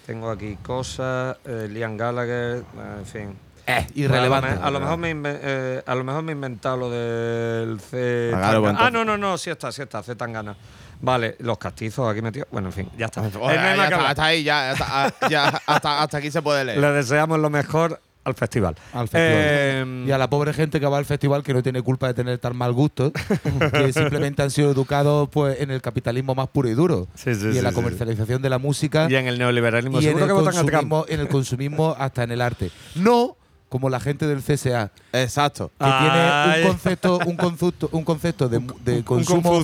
[0.08, 2.64] Tengo aquí cosas, eh, Liam Gallagher,
[3.00, 3.36] en fin.
[3.68, 4.50] Eh, irrelevante.
[4.50, 6.90] A lo, me- a lo mejor me eh, a lo mejor me he inventado lo
[6.90, 8.32] del C.
[8.34, 10.56] Ah, claro, no, no, no, sí está, sí está, C Tangana.
[11.04, 12.48] Vale, los castizos aquí metidos.
[12.52, 13.22] Bueno, en fin, ya está.
[13.30, 16.80] Ya está, hasta ahí, ya, hasta, ah, ya, hasta, hasta aquí se puede leer.
[16.80, 18.76] Le deseamos lo mejor al festival.
[18.94, 19.34] Al festival.
[19.34, 22.14] Eh, y a la pobre gente que va al festival que no tiene culpa de
[22.14, 23.12] tener tan mal gusto,
[23.74, 27.08] que simplemente han sido educados pues en el capitalismo más puro y duro.
[27.16, 30.02] Sí, sí, y en sí, la sí, comercialización de la música y en el neoliberalismo,
[30.02, 32.72] y en el, que consumismo, en el consumismo hasta en el arte.
[32.96, 33.38] No
[33.70, 35.70] como la gente del CSA, Exacto.
[35.80, 36.52] que Ay.
[36.52, 39.64] tiene un concepto, un concepto, un concepto de, consumo,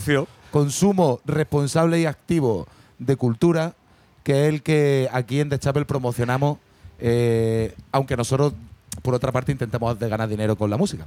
[0.49, 2.67] consumo responsable y activo
[2.99, 3.75] de cultura,
[4.23, 6.57] que es el que aquí en The Chapel promocionamos,
[6.99, 8.53] eh, aunque nosotros
[9.01, 11.05] por otra parte intentamos de ganar dinero con la música.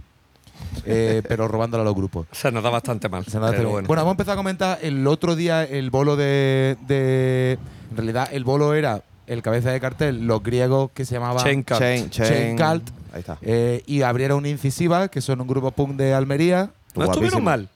[0.84, 2.26] Eh, pero robándolo a los grupos.
[2.32, 3.24] Se nos da bastante mal.
[3.26, 3.64] Se nos bien.
[3.64, 3.86] bueno.
[3.88, 4.02] bueno.
[4.02, 7.58] vamos a empezar a comentar el otro día el bolo de, de-
[7.90, 11.62] En realidad, el bolo era el cabeza de cartel, los griegos que se llamaban Chain
[11.62, 11.78] Cult.
[11.80, 12.56] Chain, Chain chain.
[12.56, 12.90] Cult.
[13.12, 13.38] Ahí está.
[13.42, 16.70] eh, y abrieron una incisiva, que son un grupo punk de Almería.
[16.94, 17.68] no estuvieron mal.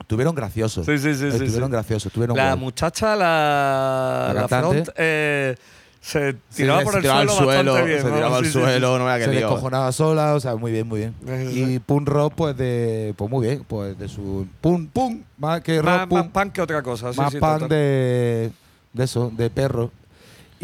[0.00, 0.84] Estuvieron graciosos.
[0.84, 1.72] Sí, sí, sí, sí, Estuvieron sí.
[1.72, 2.58] graciosos, estuvieron La guay.
[2.58, 4.84] muchacha, la, La la cantante.
[4.84, 5.56] front, eh,
[6.04, 8.02] se tiraba Se por el tiraba suelo, al suelo, bastante bien.
[8.02, 8.14] se ¿no?
[8.14, 8.64] tiraba al Sí, sí, sí.
[8.64, 11.14] suelo, no me se descojonaba sola, o sea, muy bien, muy bien.
[11.26, 13.14] Sí, sí, Y punk rock, pues de.
[13.16, 14.46] Pues muy bien, pues de su.
[14.60, 16.32] Punk, punk, más que rock, Más, más punk.
[16.32, 17.10] punk que otra cosa.
[17.12, 17.68] sí, más sí, punk total.
[17.70, 18.50] de,
[18.92, 19.90] de eso, de perro.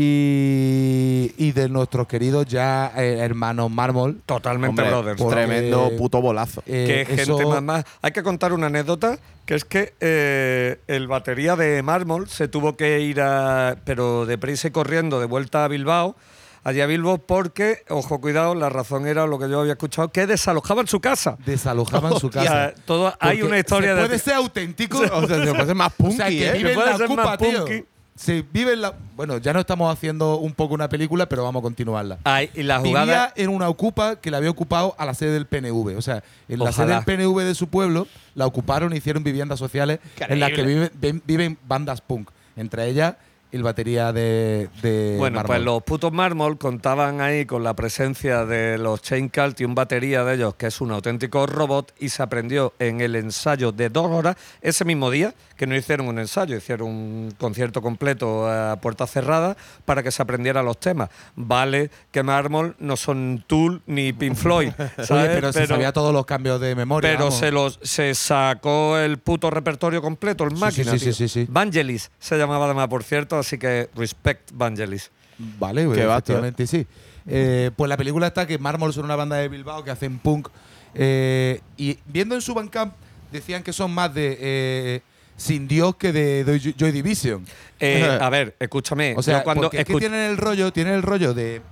[0.02, 4.20] Y, y de nuestros queridos ya eh, hermanos Mármol.
[4.24, 5.26] Totalmente Hombre, brothers.
[5.28, 6.62] Tremendo puto bolazo.
[6.66, 7.84] eh, que eso- gente más, más.
[8.02, 12.76] Hay que contar una anécdota, que es que eh, el batería de Mármol se tuvo
[12.76, 16.16] que ir a, pero deprisa y corriendo, de vuelta a Bilbao,
[16.64, 20.26] allá a Bilbao, porque, ojo, cuidado, la razón era lo que yo había escuchado, que
[20.26, 21.36] desalojaban su casa.
[21.44, 22.72] desalojaban su casa.
[22.84, 24.98] todo- hay Porque una historia se de- puede ser auténtico.
[25.12, 26.52] O sea, se puede ser más punky, o sea, que ¿eh?
[26.54, 27.64] vive en puede la ser más tío.
[27.66, 27.84] punky.
[28.20, 28.92] Se vive en la.
[29.16, 32.18] Bueno, ya no estamos haciendo un poco una película, pero vamos a continuarla.
[32.24, 33.32] Ay, y la Vivía jugada.
[33.34, 35.96] en una ocupa que la había ocupado a la sede del PNV.
[35.96, 39.58] O sea, en la sede del PNV de su pueblo la ocuparon y hicieron viviendas
[39.58, 42.28] sociales en las que viven, ven- viven bandas punk.
[42.56, 43.14] Entre ellas,
[43.52, 44.68] el batería de.
[44.82, 45.56] de Bueno, Mármol.
[45.56, 49.74] pues los putos mármol contaban ahí con la presencia de los Chain Cult y un
[49.74, 53.88] batería de ellos, que es un auténtico robot, y se aprendió en el ensayo de
[53.88, 58.76] dos horas, ese mismo día, que no hicieron un ensayo, hicieron un concierto completo a
[58.80, 61.10] puerta cerrada para que se aprendiera los temas.
[61.36, 65.10] Vale que mármol no son Tool ni Pink Floyd, ¿sabes?
[65.10, 67.10] Oye, pero, se sabía todos los cambios de memoria.
[67.10, 67.38] pero vamos.
[67.38, 70.92] se los se sacó el puto repertorio completo, el Sí, máquina.
[70.92, 71.46] sí, sí, sí, sí.
[71.50, 75.10] Vangelis se llamaba además, por cierto, así que respect Vangelis.
[75.58, 76.86] Vale, efectivamente sí.
[77.26, 80.48] Eh, pues la película está que Mármol son una banda de Bilbao que hacen punk.
[80.94, 82.94] eh, y viendo en su Bandcamp
[83.30, 85.02] decían que son más de eh,
[85.40, 87.46] Sin Dios que de, de Joy Division.
[87.78, 89.14] Eh, a ver, escúchame.
[89.16, 91.62] O sea, cuando es que tienen el rollo, tienen el rollo de,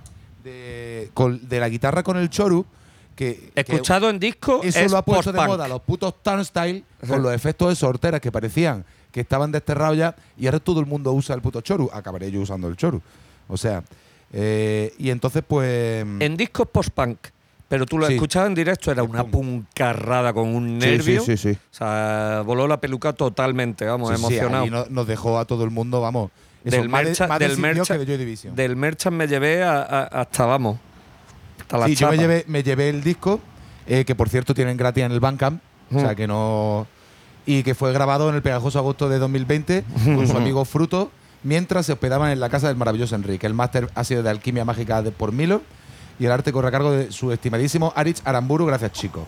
[0.43, 2.65] de, con- de la guitarra con el choru.
[3.15, 6.83] Que, que escuchado en disco eso es lo ha puesto de moda los putos turnstile
[7.05, 10.85] con los efectos de sorteras que parecían que estaban desterrados ya y ahora todo el
[10.85, 11.89] mundo usa el puto choru.
[11.93, 13.01] Acabaré yo usando el choru.
[13.49, 13.83] O sea,
[14.31, 16.01] eh, y entonces pues...
[16.19, 17.17] En disco es post-punk.
[17.69, 18.13] Pero tú lo Sí.
[18.15, 21.21] escuchabas en directo, era una puncarrada con un Sí, nervio.
[21.21, 21.59] sí, sí, sí.
[21.71, 24.65] O sea, voló la peluca totalmente, vamos, sí, sí, emocionado.
[24.65, 26.31] no- nos dejó a todo el mundo, vamos.
[26.65, 27.05] eso, del más de-
[27.39, 27.55] del,
[28.05, 28.53] de Division.
[28.55, 30.77] del me llevé a- a- hasta, vamos,
[31.61, 33.39] hasta la Sí, yo me llevé, me llevé el disco,
[33.87, 35.61] eh, que por cierto tienen gratis en el Bandcamp,
[35.93, 36.15] o sea Mm.
[36.15, 36.85] que no.
[37.45, 41.11] Y que fue grabado en el pegajoso agosto de 2020 con su amigo Fruto,
[41.43, 43.47] mientras se hospedaban en la casa del maravilloso Enrique.
[43.47, 45.61] El máster ha sido de Alquimia Mágica de, por Milo
[46.19, 48.65] y el arte corre a cargo de su estimadísimo Arich Aramburu.
[48.65, 49.23] Gracias, chicos.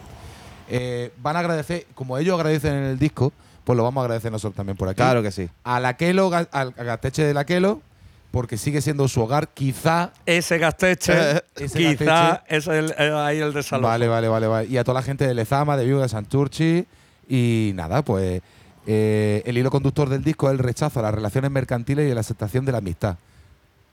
[0.69, 4.31] Eh, van a agradecer, como ellos agradecen en el disco, pues lo vamos a agradecer
[4.31, 4.97] nosotros también por aquí.
[4.97, 5.49] Claro que sí.
[5.63, 7.81] A la Kelo, al Gasteche de la Kelo,
[8.31, 13.87] porque sigue siendo su hogar, quizá Ese gasteche, Ese quizá es el, ahí el desalojo.
[13.87, 14.67] Vale, vale, vale, vale.
[14.67, 16.85] Y a toda la gente de Lezama, de Viuda, de Santurchi.
[17.27, 18.41] Y nada, pues
[18.87, 22.21] eh, el hilo conductor del disco es el rechazo a las relaciones mercantiles y la
[22.21, 23.17] aceptación de la amistad.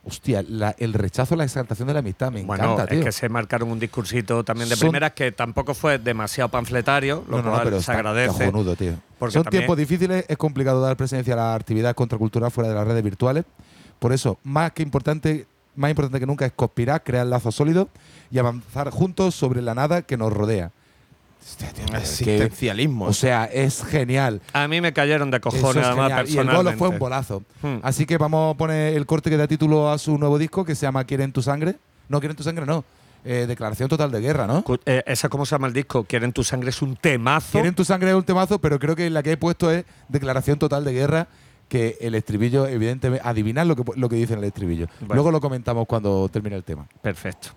[0.08, 2.98] Hostia, la- el rechazo a la exaltación de la amistad, me Bueno, encanta, tío.
[3.00, 7.24] es que se marcaron un discursito también de Son- primeras que tampoco fue demasiado panfletario,
[7.28, 8.46] lo No, no, no, cual pero se está agradece.
[8.46, 8.94] cojonudo, tío.
[9.18, 12.86] Porque Son tiempos difíciles, es complicado dar presencia a las actividades contraculturales fuera de las
[12.86, 13.44] redes virtuales.
[13.98, 17.88] Por eso, más que importante, más importante que nunca es conspirar, crear lazos sólidos
[18.30, 20.70] y avanzar juntos sobre la nada que nos rodea.
[21.94, 23.06] Existencialismo.
[23.06, 24.40] o sea, es genial.
[24.52, 26.28] A mí me cayeron de Eso cojones, es además, genial.
[26.28, 26.78] Y el golo personalmente.
[26.78, 27.42] fue un bolazo.
[27.62, 27.78] Hmm.
[27.82, 30.74] Así que vamos a poner el corte que da título a su nuevo disco que
[30.74, 31.76] se llama Quieren tu sangre.
[32.08, 32.84] No, Quieren tu sangre, no.
[33.24, 34.62] Eh, Declaración total de guerra, ¿no?
[34.62, 36.04] Cu- eh, ¿Esa cómo se llama el disco?
[36.04, 36.70] ¿Quieren tu sangre?
[36.70, 37.52] Es un temazo.
[37.52, 40.58] Quieren tu sangre es un temazo, pero creo que la que he puesto es Declaración
[40.58, 41.28] total de guerra.
[41.68, 44.86] Que el estribillo, evidentemente, adivinad lo que, lo que dice en el estribillo.
[45.00, 45.16] Bueno.
[45.16, 46.86] Luego lo comentamos cuando termine el tema.
[47.02, 47.48] Perfecto.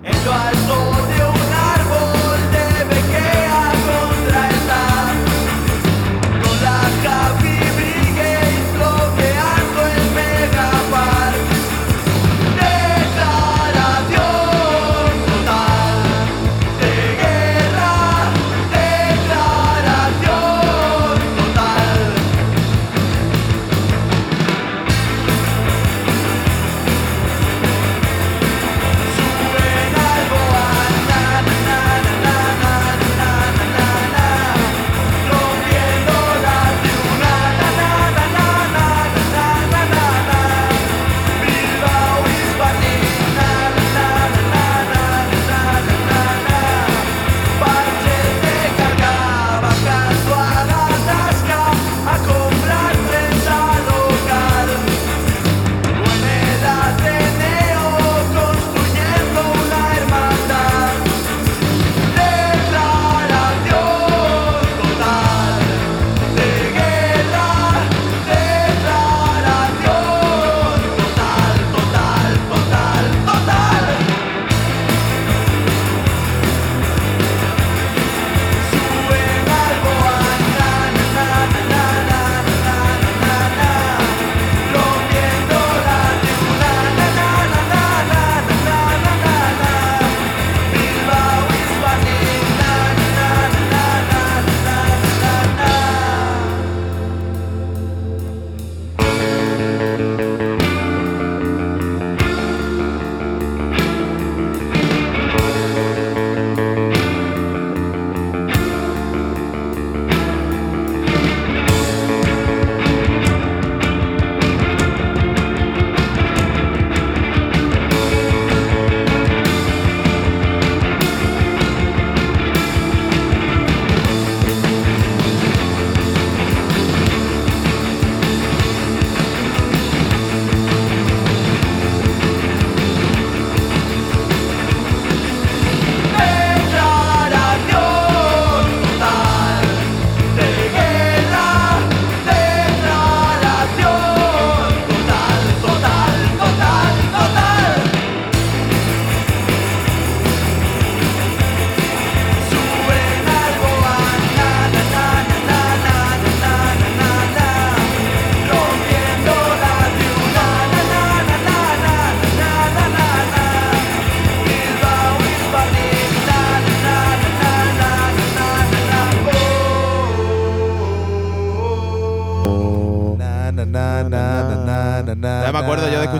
[0.00, 0.74] En lo alto
[1.08, 1.49] de un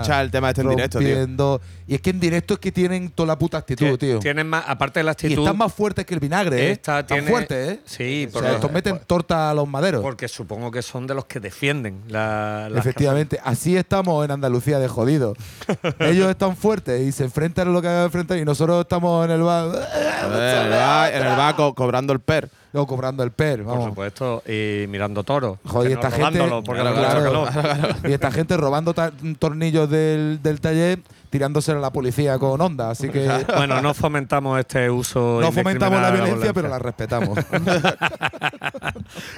[0.01, 1.07] escuchar el tema este en directo, tío.
[1.07, 1.61] rompiendo.
[1.87, 4.19] Y es que en directo es que tienen toda la puta actitud, tío.
[4.19, 5.39] Tienen más, aparte de la Y actitud.
[5.43, 6.71] están más fuertes que el vinagre, ¿eh?
[6.71, 7.79] Esta Están tiene- fuertes, ¿eh?
[7.85, 10.01] Sí, O porque, sea, estos meten torta a los maderos.
[10.01, 14.87] porque supongo que son de los que defienden la, Efectivamente, así estamos en Andalucía de
[14.87, 15.37] jodidos.
[15.99, 19.31] Ellos están fuertes y se enfrentan a lo que hagan enfrentar y nosotros estamos en
[19.31, 19.65] el bar.
[19.67, 22.49] En el bar- en el bar co- cobrando el per.
[22.73, 23.89] No, cobrando el per, Por vamos.
[23.89, 25.57] supuesto, y mirando toros.
[25.65, 26.39] Joder, y esta gente.
[26.39, 28.09] robándolo, porque Claro, mucho calor.
[28.09, 28.93] Y esta gente robando
[29.39, 32.89] tornillos del, del taller, tirándoselo a la policía con onda.
[32.91, 35.39] Así que Bueno, no fomentamos este uso.
[35.41, 37.37] no fomentamos la violencia, pero la respetamos.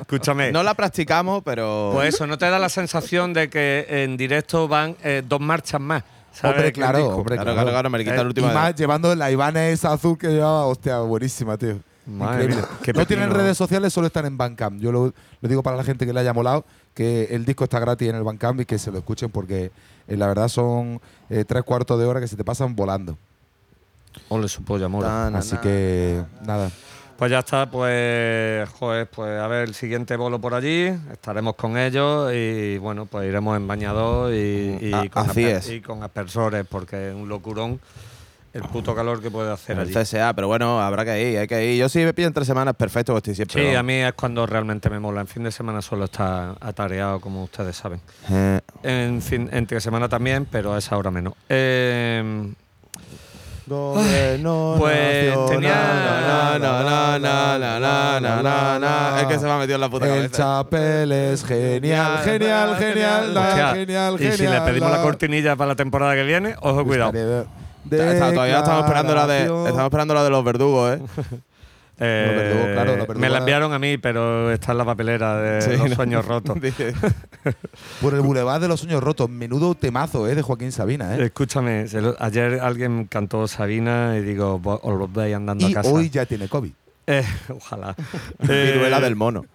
[0.02, 0.52] Escúchame.
[0.52, 1.92] No la practicamos, pero.
[1.94, 5.82] Pues eso, ¿no te da la sensación de que en directo van eh, dos marchas
[5.82, 6.04] más?
[6.44, 7.16] hombre, claro, disco.
[7.18, 7.56] hombre, Claro, claro.
[7.56, 10.66] claro, claro, me le quita Eh, y más llevando la Ivana esa azul que llevaba,
[10.66, 11.78] hostia, buenísima, tío.
[12.06, 12.68] Madre Increíble.
[12.70, 14.80] mía, qué no tienen redes sociales, solo están en Bandcamp.
[14.82, 17.80] Yo lo, lo digo para la gente que le haya molado, que el disco está
[17.80, 19.72] gratis en el Bandcamp y que se lo escuchen porque
[20.08, 23.18] eh, la verdad son eh, tres cuartos de hora que se te pasan volando.
[24.30, 24.88] Ole su polla.
[24.90, 25.62] Na, na, Así na.
[25.62, 26.70] que nada.
[27.18, 31.78] Pues ya está, pues, joder, pues a ver el siguiente bolo por allí, estaremos con
[31.78, 35.70] ellos y bueno, pues iremos en bañador y, y A- con, así asper- es.
[35.70, 37.80] y con aspersores, porque es un locurón
[38.54, 39.94] el puto calor que puede hacer el allí.
[39.94, 41.80] CSA, pero bueno, habrá que ir, hay que ir.
[41.80, 43.70] Yo sí si me piden tres semanas, perfecto, estoy siempre.
[43.70, 45.22] Sí, a mí es cuando realmente me mola.
[45.22, 48.00] En fin de semana solo está atareado, como ustedes saben.
[48.30, 48.60] Eh.
[48.84, 51.34] En fin, entre semana también, pero a esa hora menos.
[51.50, 52.54] Em,
[53.66, 54.42] pues
[55.50, 55.90] tenía
[59.22, 60.26] es que se me ha metido en la puta cabeza.
[60.26, 64.18] El chapel es genial, genial, genial, genial, genial.
[64.20, 67.12] Y si le pedimos la cortinilla para la temporada que viene, ojo cuidado.
[67.98, 71.02] Todavía estamos esperando la de estamos esperando la de los verdugos, ¿eh?
[72.00, 74.84] Eh, Los verdugos, claro, los verdugos me la enviaron a mí, pero está en la
[74.86, 75.96] papelera de Sí, los ¿no?
[75.96, 76.58] sueños rotos.
[78.02, 79.30] Por el Boulevard de los Sueños Rotos.
[79.30, 80.34] Menudo temazo, ¿eh?
[80.34, 81.26] De Joaquín Sabina, ¿eh?
[81.26, 81.86] Escúchame,
[82.20, 85.90] ayer alguien cantó Sabina y digo, "Vo- os lo veis andando Y a casa.
[85.92, 86.72] hoy ya tiene COVID.
[87.06, 87.96] Eh, ojalá.
[88.40, 89.46] Viruela Eh, del mono.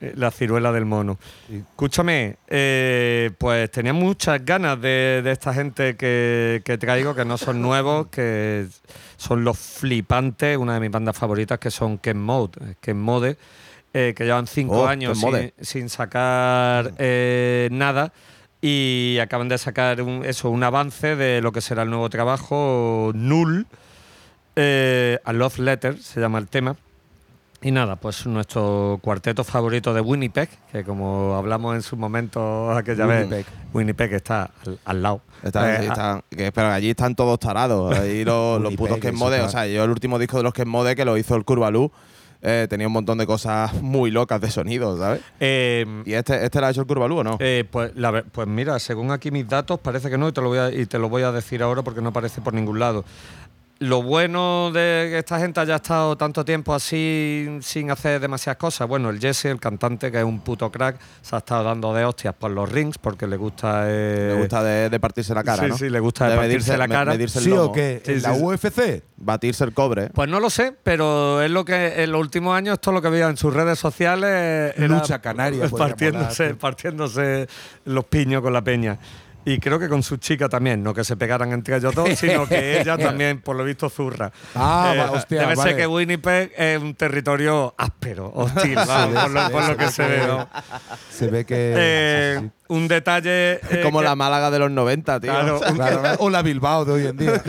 [0.00, 1.18] Eh, La ciruela del mono.
[1.48, 1.56] Sí.
[1.56, 7.38] Escúchame, eh, pues tenía muchas ganas de, de esta gente que, que traigo, que no
[7.38, 8.66] son nuevos, que
[9.16, 12.58] son los flipantes, una de mis bandas favoritas, que son Ken Mode.
[12.62, 13.38] eh, Ken Mode,
[13.94, 15.18] eh, que llevan cinco Oh, años
[15.60, 18.12] sin, sacar eh, nada.
[18.60, 23.12] Y acaban de sacar un, eso, un avance de lo que será el nuevo trabajo,
[23.14, 23.66] Null.
[24.56, 26.76] A Love Letter se llama el tema.
[27.62, 33.06] Y nada, pues nuestro cuarteto favorito de Winnipeg, que como hablamos en su momento aquella
[33.06, 33.28] Winnipeg.
[33.30, 35.20] vez, Winnipeg está al, al lado.
[35.42, 37.98] Están- Eh, están- que, pero allí están todos tarados.
[37.98, 39.36] Ahí los, los putos que mode.
[39.36, 41.44] está- O sea, yo el último disco de los que mode que lo hizo el
[41.44, 41.90] Curvalú.
[42.42, 45.22] Eh, tenía un montón de cosas muy locas de sonido, ¿sabes?
[45.40, 47.38] eh, ¿Y este, este lo ha hecho el Curvalú o no?
[47.40, 50.48] eh, pues, la pues mira, según aquí mis datos, parece que no, y te, lo
[50.48, 53.04] voy a, y te lo voy a decir ahora porque no aparece por ningún lado.
[53.78, 58.88] Lo bueno de que esta gente haya estado tanto tiempo así sin hacer demasiadas cosas,
[58.88, 62.02] bueno, el Jesse, el cantante, que es un puto crack, se ha estado dando de
[62.06, 63.82] hostias por los rings porque le gusta...
[63.86, 65.76] eh, Le gusta de, de partirse la cara, sí, ¿no?
[65.76, 67.12] sí, le gusta de De partirse medirse- la me- cara.
[67.12, 68.00] medirse el ¿Sí o qué?
[68.02, 68.32] Sí, ¿En sí, la.
[68.32, 69.02] UFC?
[69.18, 70.08] Batirse el cobre.
[70.08, 73.10] Pues no lo sé, pero es lo que en los últimos años todo lo que
[73.10, 77.46] veía en sus redes sociales era Lucha canaria, partiéndose, partiéndose
[77.84, 78.98] los piños con la peña.
[79.48, 82.46] Y creo que con su chica también, no que se pegaran entre ellos dos, sino
[82.48, 84.32] que ella también, por lo visto, zurra.
[84.56, 85.70] Ah, va, hostia, Debe vale.
[85.70, 90.02] ser que Winnipeg es un territorio áspero, hostil, vamos, por, lo, por lo que se
[90.06, 90.26] ve.
[90.26, 90.48] ¿no?
[91.10, 91.74] Se ve que.
[91.76, 92.52] Eh, sí, sí.
[92.68, 93.52] Un detalle.
[93.70, 95.30] eh, Como que- la Málaga de los 90, tío.
[95.30, 97.40] Claro, un- Claro, o la Bilbao de hoy en día.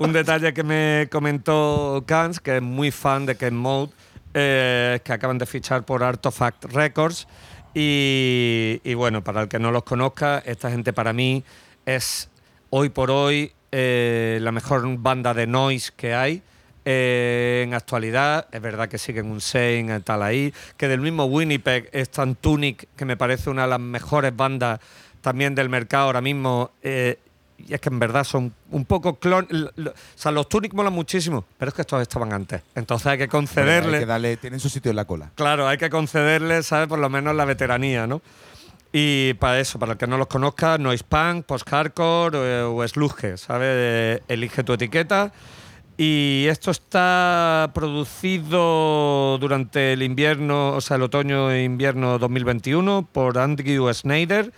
[0.00, 3.92] Un detalle que me comentó Gans, que es muy fan de Ken Mode,
[4.34, 7.26] eh, que acaban de fichar por Artifact Records.
[7.78, 11.44] Y, bueno, para el que no los conozca, esta gente para mí
[11.84, 12.30] es
[12.70, 16.42] hoy por hoy eh, la mejor banda de noise que hay.
[16.86, 21.90] eh, en actualidad, es verdad que siguen un Sein tal ahí, que del mismo Winnipeg
[21.92, 24.80] están Tunic, que me parece una de las mejores bandas
[25.20, 26.70] también del mercado ahora mismo.
[26.82, 27.18] eh,
[27.58, 29.46] y es que en verdad son un poco clon.
[29.76, 32.62] O sea, los Tunic molan muchísimo, pero es que estos estaban antes.
[32.74, 33.94] Entonces hay que Bueno, concederle.
[33.98, 35.30] hay que darle, tienen su sitio en la cola.
[35.34, 36.88] Claro, hay que concederle, ¿sabes?
[36.88, 38.22] Por lo menos la veteranía, ¿no?
[38.92, 43.36] Y para eso, para el que no los conozca, noise punk, post-hardcore eh, o sludge,
[43.36, 43.68] ¿sabes?
[43.70, 45.32] Eh, elige tu etiqueta.
[45.98, 53.38] Y esto está producido durante el invierno, o sea, el otoño e invierno 2021 por
[53.38, 54.52] Andrew Snyder,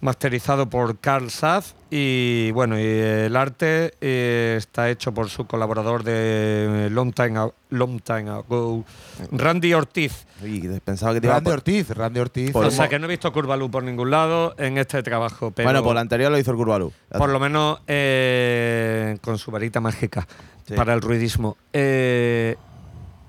[0.00, 6.02] masterizado por Carl Saz y bueno, y el arte eh, está hecho por su colaborador
[6.04, 8.84] de Long Time, Long Time Ago,
[9.32, 10.26] Randy Ortiz.
[10.42, 12.50] Uy, pensaba que te iba a Randy por- Ortiz, Randy Ortiz.
[12.52, 15.66] Por- o sea que no he visto Curvalú por ningún lado en este trabajo, pero
[15.66, 16.92] Bueno, por la anterior lo hizo el Curvalú.
[17.16, 20.26] por lo menos eh, con su varita mágica
[20.66, 20.74] Sí.
[20.74, 21.56] para el ruidismo.
[21.72, 22.56] Eh,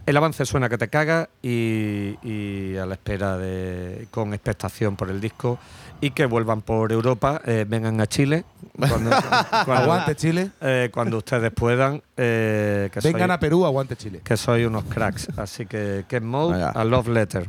[0.06, 5.10] el avance suena que te caga y, y a la espera de con expectación por
[5.10, 5.58] el disco
[6.02, 8.44] y que vuelvan por Europa, eh, vengan a Chile
[8.78, 9.10] cuando,
[9.66, 10.52] cuando- Aguante Chile.
[10.60, 12.02] eh, cuando ustedes puedan.
[12.18, 14.22] eh, que Vengan soy, a Perú, aguante Chile.
[14.24, 15.30] que soy unos cracks.
[15.38, 17.48] Así que Ken Mode a Love Letter.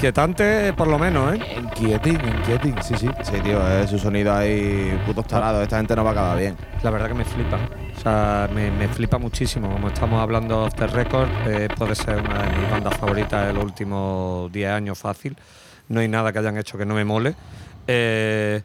[0.00, 1.38] Inquietante, por lo menos, ¿eh?
[1.58, 3.10] Inquieting, inquieting, sí, sí.
[3.22, 5.62] Sí, tío, es su sonido ahí putos tarados.
[5.62, 6.56] Esta gente no va a acabar bien.
[6.82, 7.58] La verdad que me flipa.
[7.94, 9.70] O sea, me, me flipa muchísimo.
[9.70, 13.62] Como estamos hablando the record, eh, puede ser una de mis bandas favoritas de los
[13.62, 15.36] últimos 10 años fácil.
[15.88, 17.34] No hay nada que hayan hecho que no me mole.
[17.86, 18.62] Eh,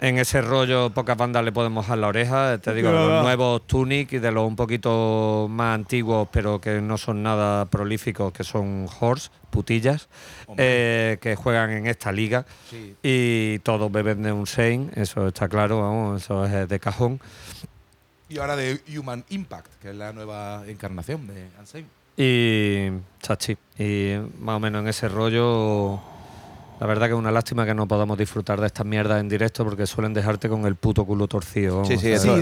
[0.00, 2.56] en ese rollo, pocas bandas le podemos mojar la oreja.
[2.56, 6.80] Te digo, de los nuevos Tunic y de los un poquito más antiguos, pero que
[6.80, 10.08] no son nada prolíficos, que son Horse, putillas,
[10.56, 12.44] eh, que juegan en esta liga.
[13.02, 17.20] Y todos beben de un Sein, eso está claro, vamos, eso es de cajón.
[18.28, 21.84] Y ahora de Human Impact, que es la nueva encarnación de Unsane.
[22.16, 22.88] Y
[23.20, 23.56] chachi.
[23.78, 26.00] Y más o menos en ese rollo.
[26.80, 29.64] La verdad que es una lástima que no podamos disfrutar de estas mierdas en directo
[29.64, 31.84] porque suelen dejarte con el puto culo torcido.
[31.84, 32.36] Sí, sí, sea, Esto-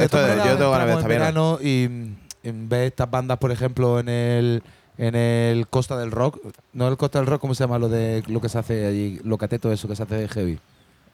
[0.46, 4.08] yo tengo ganas de esta verano y mm, vez de estas bandas, por ejemplo, en
[4.08, 4.62] el
[5.00, 6.38] en el Costa del Rock,
[6.72, 9.20] no el Costa del Rock, ¿cómo se llama lo de lo que se hace allí,
[9.24, 10.58] lo cateto eso que se hace de heavy?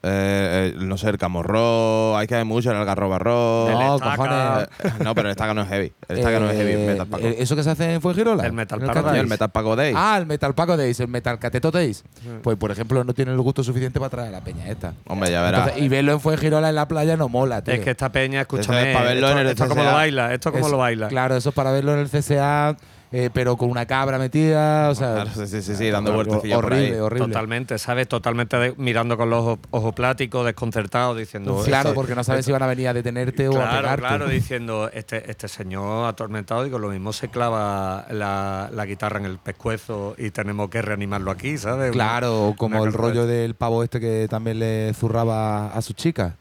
[0.03, 3.71] Eh, eh, no sé, el camorro, hay que ver mucho, el algarroba rock.
[3.71, 4.69] No, cojones.
[4.85, 5.93] Eh, no, pero el estaca no es heavy.
[6.07, 7.27] El estaca no es heavy, Eh, Metal Paco.
[7.27, 8.47] eh, ¿Eso que se hace en Fuengirola?
[8.47, 9.05] El Metal ¿En el Paradise.
[9.09, 9.23] Cateto?
[9.23, 9.95] el Metal Paco Day.
[9.97, 12.05] Ah, el Metal Paco Days, el Metal Cateto Days.
[12.43, 14.93] Pues, por ejemplo, no tiene el gusto suficiente para traer a la peña esta.
[15.09, 15.61] Hombre, ya verás.
[15.63, 17.75] Entonces, y verlo en Fuengirola en la playa no mola, tío.
[17.75, 18.79] Es que esta peña, escúchame.
[18.79, 21.09] Eso es para verlo esto, en el esto como lo baila, esto como lo baila.
[21.09, 22.77] Claro, eso es para verlo en el CCA,
[23.19, 25.15] eh, pero con una cabra metida, o sea…
[25.23, 26.53] Claro, sí, sí, sí, dando por ahí.
[26.53, 27.29] Horrible, horrible.
[27.29, 28.07] Totalmente, ¿sabes?
[28.09, 31.63] Totalmente de- mirando con los ojos, ojos pláticos, desconcertado, diciendo.
[31.65, 34.07] Claro, porque no sabes si van a venir a detenerte o a Claro, pegarte.
[34.07, 39.25] claro, diciendo, este, este señor atormentado, digo, lo mismo se clava la, la guitarra en
[39.25, 41.93] el pescuezo y tenemos que reanimarlo aquí, ¿sabes?
[41.93, 45.95] Claro, como una el rollo de- del pavo este que también le zurraba a su
[45.95, 46.35] chica.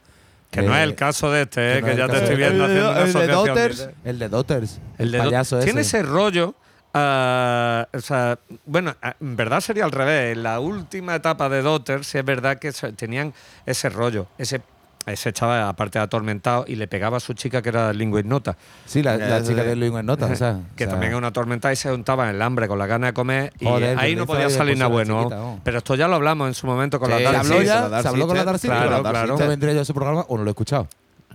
[0.50, 2.16] Que no Eh, es el caso de este, que eh, no que, ya el te
[2.18, 3.32] estoy de- viendo El de- haciendo una el de.
[3.32, 3.88] Daughters.
[4.04, 5.98] El de Daughters, El de payaso Tiene ese.
[6.00, 6.54] ese rollo.
[6.96, 10.36] Ah, o sea, bueno, ah, en verdad sería al revés.
[10.36, 13.32] En la última etapa de Dotter, sí es verdad que se- tenían
[13.66, 14.26] ese rollo.
[14.38, 14.60] Ese,
[15.06, 18.56] ese chaval, aparte de atormentado, y le pegaba a su chica que era lingua ignota.
[18.86, 20.92] Sí, la, la Eso chica de- de Luis en Nota, o sea, que o sea,
[20.94, 23.52] también es una atormentada y se juntaba en el hambre con la gana de comer.
[23.60, 25.24] Y ahí no podía salir nada bueno.
[25.24, 25.60] chiquita.
[25.62, 28.02] Pero esto ya lo hablamos en su momento con Sí, la ¿Se Dark habló ya?
[28.02, 28.70] ¿Se habló con la Sister?
[28.70, 29.36] Claro, claro.
[29.36, 30.88] ¿Vendría yo a ese programa o no lo he escuchado?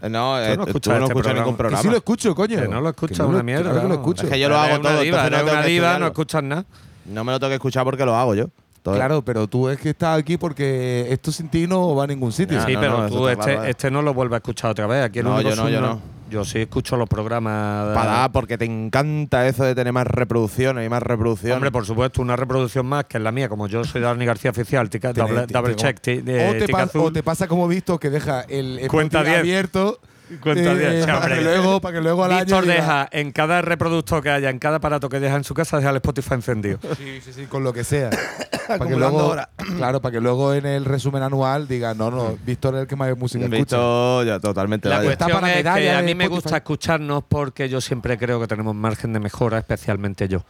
[0.09, 1.81] No, Tú eh, no tú escuchas no este escuchas ningún programa.
[1.81, 2.59] Que sí lo escucho, coño.
[2.61, 4.23] Que no lo escuchas no una lo- mierda, lo escucho.
[4.23, 6.65] Es que yo lo hago una todo, diva, no una diva, no escuchas nada.
[7.05, 8.45] No me lo tengo que escuchar porque lo hago yo.
[8.83, 12.07] Todo- Claro, pero tú es que estás aquí porque esto sin ti no va a
[12.07, 12.59] ningún sitio.
[12.65, 13.59] Sí, no, pero no, tú este, eh.
[13.69, 15.05] este no lo vuelves a escuchar otra vez.
[15.05, 16.01] Aquí No, yo no, yo no.
[16.31, 17.89] Yo sí escucho los programas.
[17.89, 21.55] de- Para porque te encanta eso de tener más reproducciones y más reproducciones.
[21.57, 24.51] Hombre, por supuesto, una reproducción más que es la mía, como yo soy Dani García
[24.51, 27.01] Oficial, tica- double, check, o, te tica pa- azul.
[27.01, 29.39] o te pasa como visto que deja el Spotify Cuenta 10.
[29.39, 29.99] abierto
[30.39, 33.09] Cuenta eh, 10, sí, para, que luego, para que luego al Víctor año diga- deja
[33.11, 35.95] en cada reproductor que haya, en cada aparato que deja en su casa, deja el
[35.97, 36.79] Spotify encendido.
[36.97, 38.09] Sí, sí, sí, con lo que sea.
[38.67, 39.47] para que luego, horas.
[39.77, 42.95] claro, para que luego en el resumen anual diga, no, no, Víctor es el que
[42.95, 43.57] más música escucha.
[43.57, 44.87] Visto ya totalmente.
[44.89, 46.27] La cuestión- para es que a mí me Spotify.
[46.27, 50.43] gusta escucharnos porque yo siempre creo que tenemos margen de mejora, especialmente yo.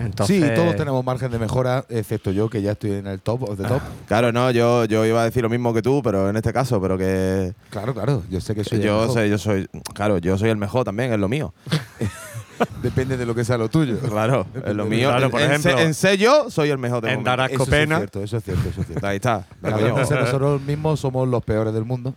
[0.00, 3.42] Entonces, Sí, todos tenemos margen de mejora, excepto yo, que ya estoy en el top
[3.48, 3.80] of the top.
[4.08, 6.80] Claro, no, yo, yo iba a decir lo mismo que tú, pero en este caso,
[6.80, 9.14] pero que Claro, claro, yo sé que soy el yo mejor.
[9.14, 11.52] sé, yo soy, claro, yo soy el mejor también, es lo mío.
[12.82, 13.98] Depende de lo que sea lo tuyo.
[13.98, 15.08] Claro, es lo mío.
[15.08, 17.30] Claro, por en ejemplo, en sello soy el mejor de en momento.
[17.30, 19.06] Dara- Eso es cierto, eso es cierto, eso es cierto.
[19.06, 19.44] Ahí está.
[19.60, 22.14] Claro, entonces nosotros mismos somos los peores del mundo.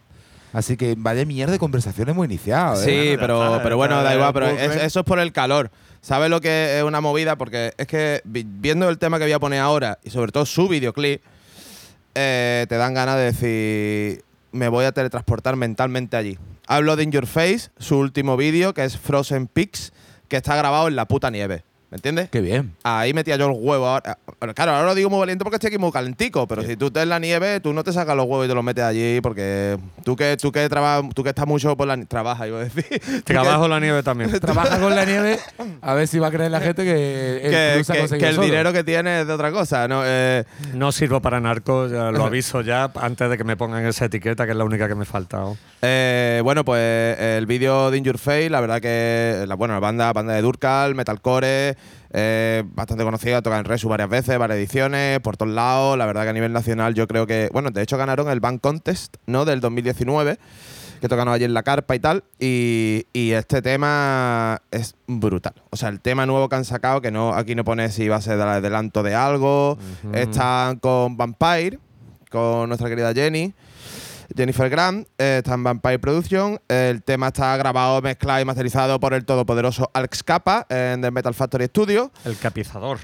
[0.53, 2.82] Así que vaya mierda de conversación hemos iniciado.
[2.82, 2.86] ¿eh?
[2.86, 5.71] Sí, pero, pero bueno, da igual, pero eso es por el calor.
[6.02, 7.38] ¿Sabes lo que es una movida?
[7.38, 10.45] Porque es que vi- viendo el tema que voy a poner ahora y sobre todo
[10.45, 11.22] su videoclip,
[12.16, 16.38] eh, te dan ganas de decir, me voy a teletransportar mentalmente allí.
[16.68, 19.93] Hablo de In Your Face, su último vídeo, que es Frozen Peaks,
[20.28, 21.64] que está grabado en la puta nieve.
[21.89, 22.29] ¿Me entiendes?
[22.29, 22.73] Qué bien.
[22.83, 23.88] Ahí metía yo el huevo.
[23.88, 26.75] Ahora, Bueno, claro, ahora lo digo muy valiente porque estoy aquí muy calentico, pero si
[26.75, 28.83] tú estás en la nieve, tú no te sacas los huevos y te los metes
[28.83, 32.45] allí porque tú que tú que trabajas, tú que estás mucho por la ni- trabaja,
[32.45, 32.83] iba a decir.
[33.23, 34.29] Trabajo la nieve también.
[34.41, 35.39] Trabaja con la nieve
[35.81, 37.38] a ver si va a creer la gente que
[37.77, 40.01] el que, el dinero que tiene es de otra cosa, ¿no?
[40.05, 44.43] Eh, No sirvo para narcos, lo aviso ya antes de que me pongan esa etiqueta,
[44.45, 45.41] que es la única que me falta.
[45.81, 49.79] eh, bueno, pues el vídeo de In Your Face, la verdad que la, bueno, la
[49.79, 51.77] banda, banda de Durcal, Metalcore,
[52.20, 55.95] eh, bastante conocida, toca en Resu varias veces, varias ediciones, por todos lados.
[55.99, 58.59] La verdad que a nivel nacional yo creo que, bueno, de hecho ganaron el Band
[58.59, 59.45] Contest, ¿no?
[59.45, 60.39] Del 2019,
[60.99, 62.24] que tocaron allí en la carpa y tal.
[62.39, 65.53] Y, y este tema es brutal.
[65.70, 68.15] O sea, el tema nuevo que han sacado, que no aquí no pone si va
[68.15, 69.78] a ser el adelanto de algo.
[70.11, 71.78] Están con Vampire,
[72.32, 73.53] con nuestra querida Jenny.
[74.36, 76.59] Jennifer Grant, eh, está en Vampire Production.
[76.67, 81.34] El tema está grabado, mezclado y masterizado por el todopoderoso Alex Capa en The Metal
[81.34, 82.11] Factory Studio.
[82.25, 82.99] El capizador.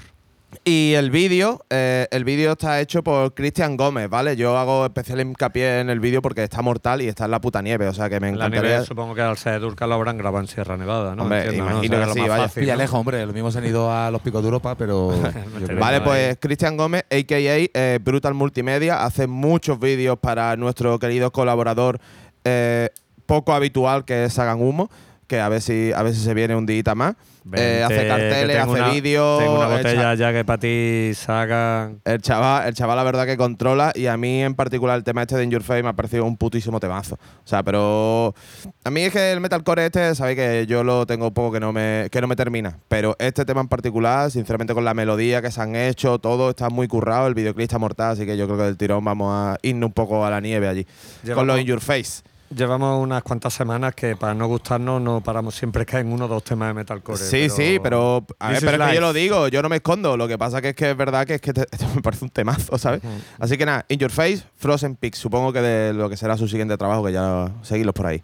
[0.64, 4.36] Y el vídeo, eh, el vídeo está hecho por Cristian Gómez, ¿vale?
[4.36, 7.60] Yo hago especial hincapié en el vídeo porque está mortal y está en la puta
[7.62, 8.70] nieve, o sea que me La encantaría.
[8.70, 11.24] nieve, supongo que al ser Durca lo habrán grabado en Sierra Nevada, ¿no?
[11.24, 11.70] Hombre, Entiendo, ¿no?
[11.84, 12.42] imagino Será que lo sí, más vaya.
[12.44, 12.76] fácil, ¿no?
[12.76, 13.26] lejos, hombre.
[13.26, 15.12] Lo mismo se han ido a los picos de Europa, pero.
[15.78, 17.38] Vale, pues Cristian Gómez, a.k.a.
[17.38, 21.98] eh, Brutal Multimedia, hace muchos vídeos para nuestro querido colaborador
[22.44, 22.88] eh,
[23.26, 24.90] poco habitual que es Hagan Humo,
[25.26, 27.14] que a ver si, a ver si se viene un día más.
[27.52, 29.38] Eh, hace carteles, hace vídeos.
[29.38, 32.00] Tengo una botella ya que para ti sacan.
[32.04, 35.22] El chaval, el chaval, la verdad que controla y a mí en particular el tema
[35.22, 37.16] este de In Your Face me ha parecido un putísimo temazo.
[37.16, 38.34] O sea, pero
[38.82, 41.60] a mí es que el metalcore este, sabéis que yo lo tengo un poco que
[41.60, 45.42] no me que no me termina, pero este tema en particular, sinceramente con la melodía
[45.42, 48.46] que se han hecho, todo está muy currado, el videoclip está mortal, así que yo
[48.46, 50.86] creo que del tirón vamos a irnos un poco a la nieve allí
[51.34, 52.22] con los In Your Face.
[52.54, 56.28] Llevamos unas cuantas semanas que para no gustarnos no paramos siempre que en uno o
[56.28, 57.18] dos temas de metalcore.
[57.18, 60.16] Sí, sí, pero a ver, pero que yo lo digo, yo no me escondo.
[60.16, 62.24] Lo que pasa que es que es verdad que es que te- esto me parece
[62.24, 63.00] un temazo, ¿sabes?
[63.38, 66.46] Así que nada, In Your Face, Frozen Peaks, supongo que de lo que será su
[66.46, 68.22] siguiente trabajo, que ya seguidlos por ahí.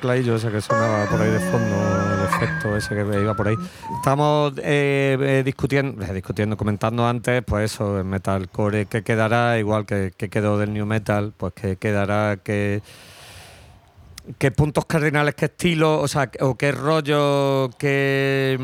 [0.00, 1.76] Tecladillo ese que sonaba por ahí de fondo,
[2.14, 3.56] el efecto ese que iba por ahí.
[3.96, 9.84] Estamos eh, eh, discutiendo, eh, discutiendo, comentando antes, pues eso, el metalcore que quedará, igual
[9.84, 12.82] que, que quedó del new metal, pues que quedará, que
[14.38, 18.58] qué puntos cardinales, qué estilo, o sea, o qué rollo, qué,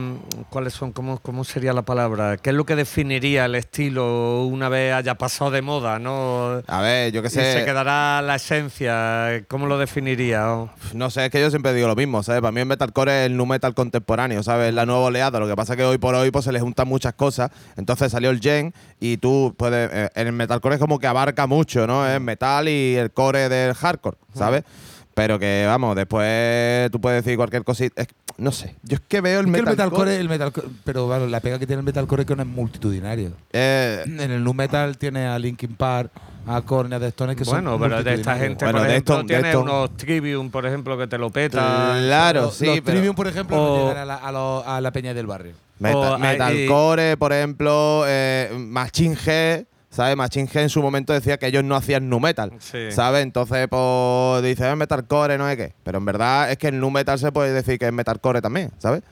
[0.51, 4.69] cuáles son, cómo, cómo sería la palabra, qué es lo que definiría el estilo una
[4.69, 6.63] vez haya pasado de moda, ¿no?
[6.67, 7.65] A ver, yo qué Y se sé.
[7.65, 10.67] quedará la esencia, ¿cómo lo definiría?
[10.95, 12.41] No sé, es que yo siempre digo lo mismo, ¿sabes?
[12.41, 14.69] Para mí el metalcore es el nu metal contemporáneo, ¿sabes?
[14.69, 15.41] Es la nueva oleada.
[15.41, 17.51] Lo que pasa es que hoy por hoy pues, se le juntan muchas cosas.
[17.77, 19.91] Entonces salió el gen y tú puedes.
[19.93, 22.07] eh, en el metalcore es como que abarca mucho, ¿no?
[22.09, 24.65] Es metal y el core del hardcore, ¿sabes?
[25.17, 28.03] Pero que, vamos, después tú puedes decir cualquier cosita.
[28.03, 30.11] Es- no sé, yo es que veo el Es que el metalcore.
[30.13, 32.49] metalcore, el metalcore, pero bueno, la pega que tiene el metalcore es que no es
[32.49, 33.33] multitudinario.
[33.51, 36.11] eh, En el nu metal tiene a Linkin Park,
[36.47, 39.17] a Korn, a Deftones que bueno, son pero de esta gente, Bueno, por de ejemplo,
[39.17, 41.95] de tiene unos Trivium, por ejemplo, que te lo peta.
[41.99, 42.99] claro, Los- sí, los pero.
[42.99, 45.55] Trivium, por ejemplo, o- no llegan a la, a lo- a la peña del barrio.
[45.79, 49.65] Meta- O, metalcore, por ejemplo, eh, Machine Head,
[49.97, 50.17] ¿sabes?
[50.17, 52.93] Machine Head en su momento decía que ellos no hacían nu metal, Sí.
[52.93, 53.23] ¿sabes?
[53.23, 55.73] Entonces, pues, dice, es metalcore, no sé qué.
[55.83, 58.71] Pero en verdad es que el nu metal se puede decir que es metalcore también,
[58.79, 59.03] ¿sabes?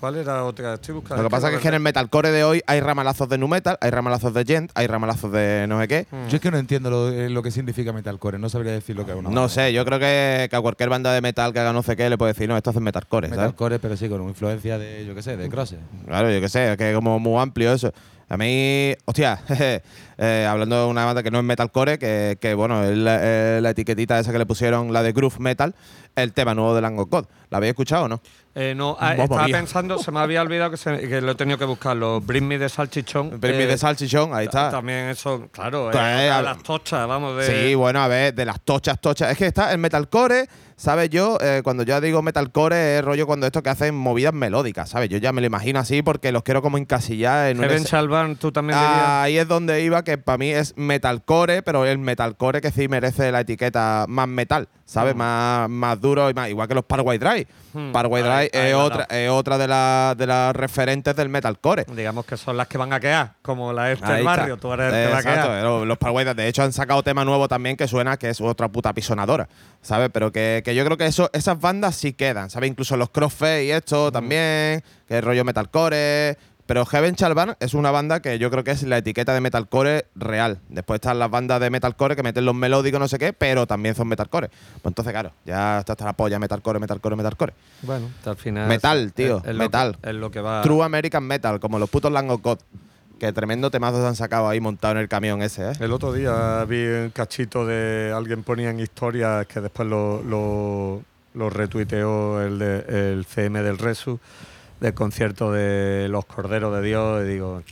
[0.00, 0.72] ¿Cuál era otra?
[0.72, 1.22] Estoy buscando.
[1.22, 3.36] Lo que pasa es que, es que en el metalcore de hoy hay ramalazos de
[3.36, 6.06] nu metal, hay ramalazos de gent, hay ramalazos de no sé qué.
[6.30, 9.04] Yo es que no entiendo lo, eh, lo que significa metalcore, no sabría decir lo
[9.04, 9.48] que es una No banda.
[9.50, 12.08] sé, yo creo que, que a cualquier banda de metal que haga no sé qué
[12.08, 13.40] le puede decir, no, esto es metalcore, ¿sabes?
[13.42, 15.80] Metalcore, pero sí, con una influencia de, yo qué sé, de crosses.
[16.06, 17.92] Claro, yo qué sé, es que es como muy amplio eso.
[18.30, 19.82] A mí, hostia, jeje,
[20.20, 23.62] eh, hablando de una banda que no es metalcore, que, que bueno, es la, es
[23.62, 25.74] la etiquetita esa que le pusieron, la de groove metal,
[26.14, 27.24] el tema nuevo de Lango God.
[27.50, 28.20] ¿La habéis escuchado o no?
[28.54, 29.56] Eh, no, ah, estaba mía.
[29.56, 32.46] pensando, se me había olvidado que, se- que lo he tenido que buscar, los Bring
[32.46, 33.40] Me de Salchichón.
[33.40, 34.70] Bring Me eh, de Salchichón, ahí está.
[34.70, 37.68] También eso, claro, Pues, eh, a- las tochas, vamos, de...
[37.68, 39.30] Sí, bueno, a ver, de las tochas, tochas.
[39.32, 40.46] Es que está el metalcore,
[40.76, 41.10] ¿sabes?
[41.10, 45.08] Yo, eh, cuando yo digo metalcore, es rollo cuando esto que hacen movidas melódicas, ¿sabes?
[45.08, 48.08] Yo ya me lo imagino así porque los quiero como encasillar en un Heaven Shall
[48.08, 49.00] Burn, tú también dirías.
[49.08, 53.30] Ahí es donde iba, que para mí es metalcore, pero el metalcore que sí merece
[53.32, 55.14] la etiqueta más metal, ¿sabes?
[55.14, 56.48] Más, más duro y más.
[56.48, 57.46] Igual que los Parkway Drive.
[57.92, 61.84] Parkway Ahí- Drive ahí es, otra, es otra de, las de las referentes del metalcore.
[61.94, 64.72] Digamos que son las que van a quedar, como la este Ahí del barrio, tú
[64.72, 65.64] eres el que va a quedar.
[65.64, 66.34] eh, Los Parkway Drive.
[66.42, 69.48] De hecho, han sacado tema nuevo también que suena que es otra puta pisonadora,
[69.82, 70.10] ¿sabes?
[70.12, 72.70] Pero que, que yo creo que eso, esas bandas sí quedan, ¿sabes?
[72.70, 76.36] Incluso los Crossfade y esto también, que es rollo metalcore.
[76.70, 80.06] Pero Heaven Chalban es una banda que yo creo que es la etiqueta de metalcore
[80.14, 80.60] real.
[80.68, 83.96] Después están las bandas de metalcore que meten los melódicos, no sé qué, pero también
[83.96, 84.50] son metalcore.
[84.50, 87.54] Pues entonces, claro, ya está hasta la polla, metalcore, metalcore, metalcore.
[87.82, 88.68] Bueno, al final.
[88.68, 89.98] Metal, es- tío, es- es lo metal.
[90.00, 90.62] que- Es lo que va.
[90.62, 92.58] True American Metal, como los putos Lango God.
[93.18, 95.72] Que tremendo temazos han sacado ahí montado en el camión ese, ¿eh?
[95.80, 101.02] El otro día vi un cachito de alguien ponía en historias que después lo, lo,
[101.34, 104.20] lo retuiteó el, de, el CM del Resu
[104.80, 107.62] del concierto de Los Corderos de Dios y digo,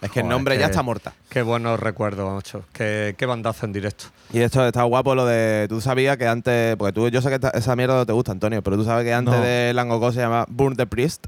[0.00, 1.12] Es que el nombre ya está muerta.
[1.28, 2.64] qué buenos recuerdos, macho.
[2.72, 4.04] Qué, qué bandazo en directo.
[4.32, 5.66] Y esto está guapo lo de.
[5.68, 6.76] Tú sabías que antes.
[6.76, 9.04] Porque tú, yo sé que esta- esa mierda no te gusta, Antonio, pero tú sabes
[9.04, 9.40] que antes No.
[9.40, 11.26] de Lango God se llama Burn the Priest.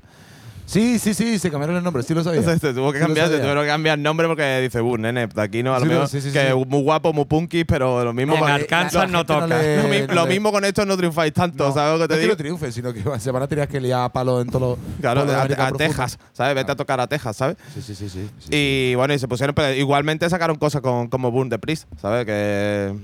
[0.71, 2.39] Sí, sí, sí, se cambiaron el nombre, sí lo sabía.
[2.41, 3.41] Entonces te tuvo que Sí lo cambiar, sabía.
[3.41, 5.91] tuvieron que cambiar el nombre porque dice, uh, nene, de aquí no, a lo Sí,
[5.91, 6.65] mejor sí, sí, que sí.
[6.69, 9.47] muy guapo, muy punky, pero lo mismo En con, Arkansas no toca.
[9.49, 11.99] le- lo, mi- no lo le- mismo con esto no triunfáis tanto, No, ¿sabes lo
[11.99, 12.33] que no te es que digo?
[12.35, 14.87] no triunfe, sino que se van a tener que liar a palos en todos los.
[15.01, 15.73] Claro, a, a.
[15.73, 16.55] Texas, ¿sabes?
[16.55, 17.57] Vete a tocar a Texas, ¿sabes?
[17.75, 18.09] Sí, sí, sí.
[18.09, 18.49] sí, sí.
[18.53, 22.25] Y bueno, y se pusieron, pero igualmente sacaron cosas con, como Burn the Priest, ¿sabes?
[22.27, 22.95] Que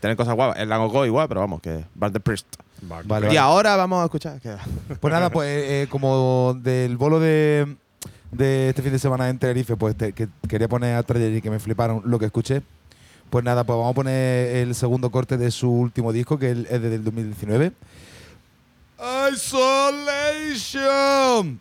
[0.00, 0.58] tienen cosas guapas.
[0.58, 2.46] El Lango God igual, pero vamos, que Burn the Priest.
[2.82, 3.38] Vale, Y vale.
[3.38, 4.38] ahora vamos a escuchar.
[5.00, 7.76] Pues nada, pues eh, como del bolo de,
[8.32, 11.40] de este fin de semana en Tenerife, pues te- que quería poner a Trayer y
[11.42, 12.62] que me fliparon lo que escuché.
[13.30, 16.62] Pues nada, pues vamos a poner el segundo corte de su último disco, que es
[16.68, 17.72] desde el 2019.
[20.26, 21.60] Isolation.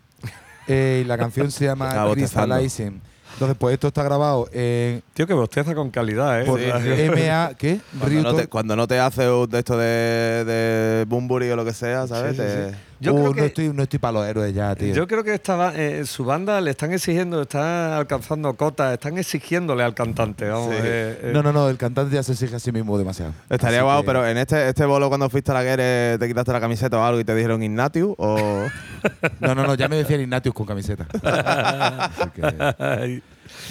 [0.68, 1.92] Eh, y la canción se llama.
[2.14, 3.02] Crystallizing.
[3.36, 6.46] Entonces, pues esto está grabado en Tío, que bosteza con calidad, ¿eh?
[6.46, 6.66] por Sí,
[6.96, 7.10] sí.
[7.12, 7.80] MA, ¿qué?
[8.00, 11.66] Cuando no, te, cuando no te hace un de esto de, de Bumburi o lo
[11.66, 12.38] que sea, ¿sabes?
[12.38, 12.78] Sí, sí, Te- sí.
[13.00, 14.94] Yo Uh, creo no estoy, no estoy para los héroes ya, tío.
[14.94, 19.84] Yo creo que esta, eh, su banda le están exigiendo, están alcanzando cotas, están exigiéndole
[19.84, 20.48] al cantante.
[20.48, 20.78] Vamos, Sí.
[20.82, 21.32] eh, eh.
[21.34, 23.34] No, no, no, el cantante ya se exige a sí mismo demasiado.
[23.50, 26.28] Estaría Así guau, que- pero en este, este bolo cuando fuiste a la guerra te
[26.28, 28.64] quitaste la camiseta o algo y te dijeron Ignatius o...
[29.42, 31.06] No, no, no, ya me decían Ignatius con camiseta.
[32.34, 33.20] Que, nada, Pero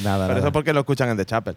[0.03, 0.39] nada.
[0.39, 1.57] eso es porque lo escuchan en The Chapel.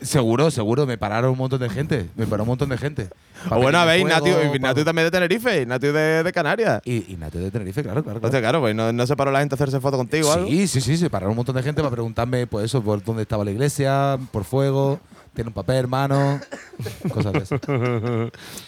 [0.00, 2.08] Seguro, seguro, me pararon un montón de gente.
[2.14, 3.08] Me paró un montón de gente.
[3.50, 6.80] O bueno, Ignatius pa- también de Tenerife, Ignatius de, de Canarias.
[6.84, 8.20] Y Ignatius de Tenerife, claro, claro.
[8.20, 8.38] Claro.
[8.40, 10.48] claro, pues no, no se paró la gente a hacerse foto contigo o algo.
[10.48, 13.22] Sí, sí, sí, se pararon un montón de gente para preguntarme, pues eso, por dónde
[13.22, 15.00] estaba la iglesia, por fuego,
[15.34, 16.40] tiene un papel, hermano,
[17.12, 17.60] cosas de eso.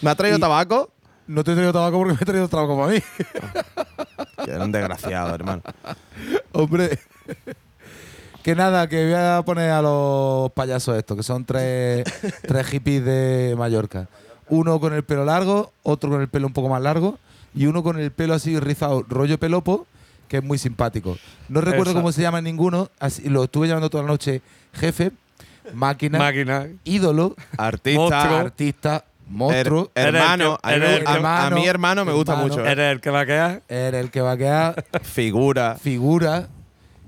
[0.03, 0.91] ¿Me ha traído Y- tabaco?
[1.28, 2.99] No te he traído tabaco porque me he traído tabaco para mí.
[4.49, 5.62] Era un desgraciado, hermano.
[6.53, 6.99] Hombre.
[8.43, 12.05] Que nada, que voy a poner a los payasos estos, que son tres,
[12.43, 14.09] tres hippies de Mallorca.
[14.49, 17.18] uno con el pelo largo, otro con el pelo un poco más largo
[17.55, 19.86] y uno con el pelo así rizado, rollo pelopo,
[20.28, 21.18] que es muy simpático.
[21.49, 24.41] No recuerdo cómo se llama ninguno, así, lo estuve llamando toda la noche
[24.72, 25.11] jefe,
[25.74, 26.68] máquina, Máquina.
[26.84, 28.01] ídolo, Artista.
[28.01, 28.36] Monstruo.
[28.38, 29.91] artista, monstruo.
[29.95, 30.59] her- hermano.
[30.64, 32.49] Eres a, mí, eres mí, hermano, me gusta hermano.
[32.49, 32.64] mucho.
[32.66, 33.62] Eres el que va a quedar.
[33.68, 35.76] Era el que va a quedar Figura.
[35.80, 36.49] figura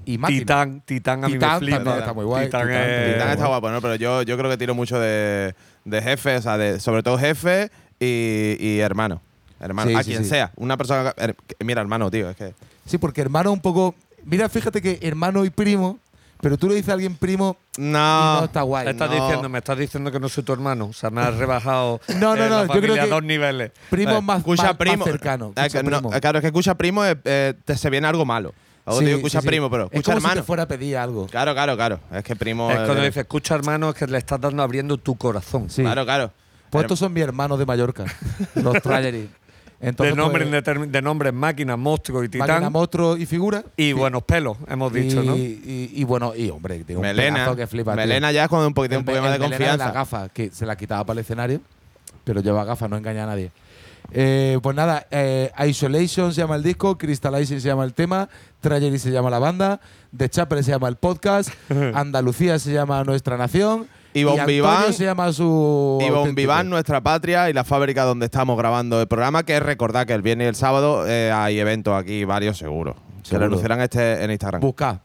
[0.04, 0.40] y máquina.
[0.40, 1.76] Titán, Titán a mí Titán me flipa.
[1.78, 3.80] también está muy guay, Titán, Titán, es- Titán está guapo, ¿no?
[3.80, 7.18] Pero yo, yo creo que tiro mucho de, de jefe, o sea, de, sobre todo
[7.18, 9.20] jefe y, y hermano.
[9.60, 10.30] Hermano, Sí, a sí, quien sí.
[10.30, 10.50] sea.
[10.56, 11.12] Una persona.
[11.12, 12.52] que- her- que- mira, hermano, tío, es que.
[12.86, 13.94] Sí, porque hermano un poco.
[14.24, 16.00] Mira, fíjate que hermano y primo,
[16.40, 18.40] pero tú le dices a alguien primo y No.
[18.40, 18.88] no está guay.
[18.88, 19.14] Estás No.
[19.24, 20.86] diciendo, me estás diciendo que no soy tu hermano.
[20.86, 23.10] O sea, me has rebajado No, no, eh, no, la yo creo familia a que-
[23.12, 23.70] dos niveles.
[23.88, 25.04] Primo Eh, más, escucha más- más primo.
[25.04, 25.46] cercano.
[25.54, 26.14] Eh, escucha que no, primo.
[26.16, 28.52] eh, claro, es que escucha primo, eh, eh, te se viene algo malo.
[28.86, 29.46] Luego Sí, digo escucha sí.
[29.46, 30.40] primo, pero es escucha como si hermano.
[30.40, 31.26] te fuera a pedir algo.
[31.26, 32.00] Claro, claro, claro.
[32.12, 32.68] Es que primo.
[32.70, 35.70] es cuando eh, dices, escucha hermano, es que le estás dando abriendo tu corazón.
[35.70, 35.82] Sí.
[35.82, 36.32] Claro, claro.
[36.70, 38.04] Pues estos son mis hermanos de Mallorca,
[38.54, 39.28] los Trajery.
[39.82, 42.72] De, Entonces, nombre, pues, de nombres máquina, monstruo y máquina, titán.
[42.72, 43.64] monstruo y figura.
[43.76, 43.92] y Sí.
[43.92, 45.36] buenos pelos, hemos dicho, y, ¿no?
[45.36, 47.34] y, y bueno, y hombre, tiene un Melena.
[47.34, 47.92] pedazo que flipa.
[47.92, 47.96] tío.
[47.96, 49.84] Melena ya es cuando un poquito, El un poquito más de melena confianza.
[49.86, 51.60] las gafas, que se la quitaba para el escenario,
[52.24, 53.50] pero lleva gafas, no engaña a nadie.
[54.14, 58.28] Eh, pues nada, eh, Isolation se llama el disco, Crystallizing se llama el tema,
[58.60, 59.80] Tragedy se llama la banda,
[60.14, 61.50] The Chapel se llama el podcast,
[61.94, 65.98] Andalucía se llama nuestra nación, Y Vivant- se llama su.
[66.28, 66.34] Y.
[66.34, 70.12] Vivant, nuestra patria y la fábrica donde estamos grabando el programa, que es recordar que
[70.12, 72.96] el viernes y el sábado eh, hay eventos aquí, varios seguros.
[73.22, 74.60] Se lo anunciarán este en Instagram.
[74.60, 75.00] Busca.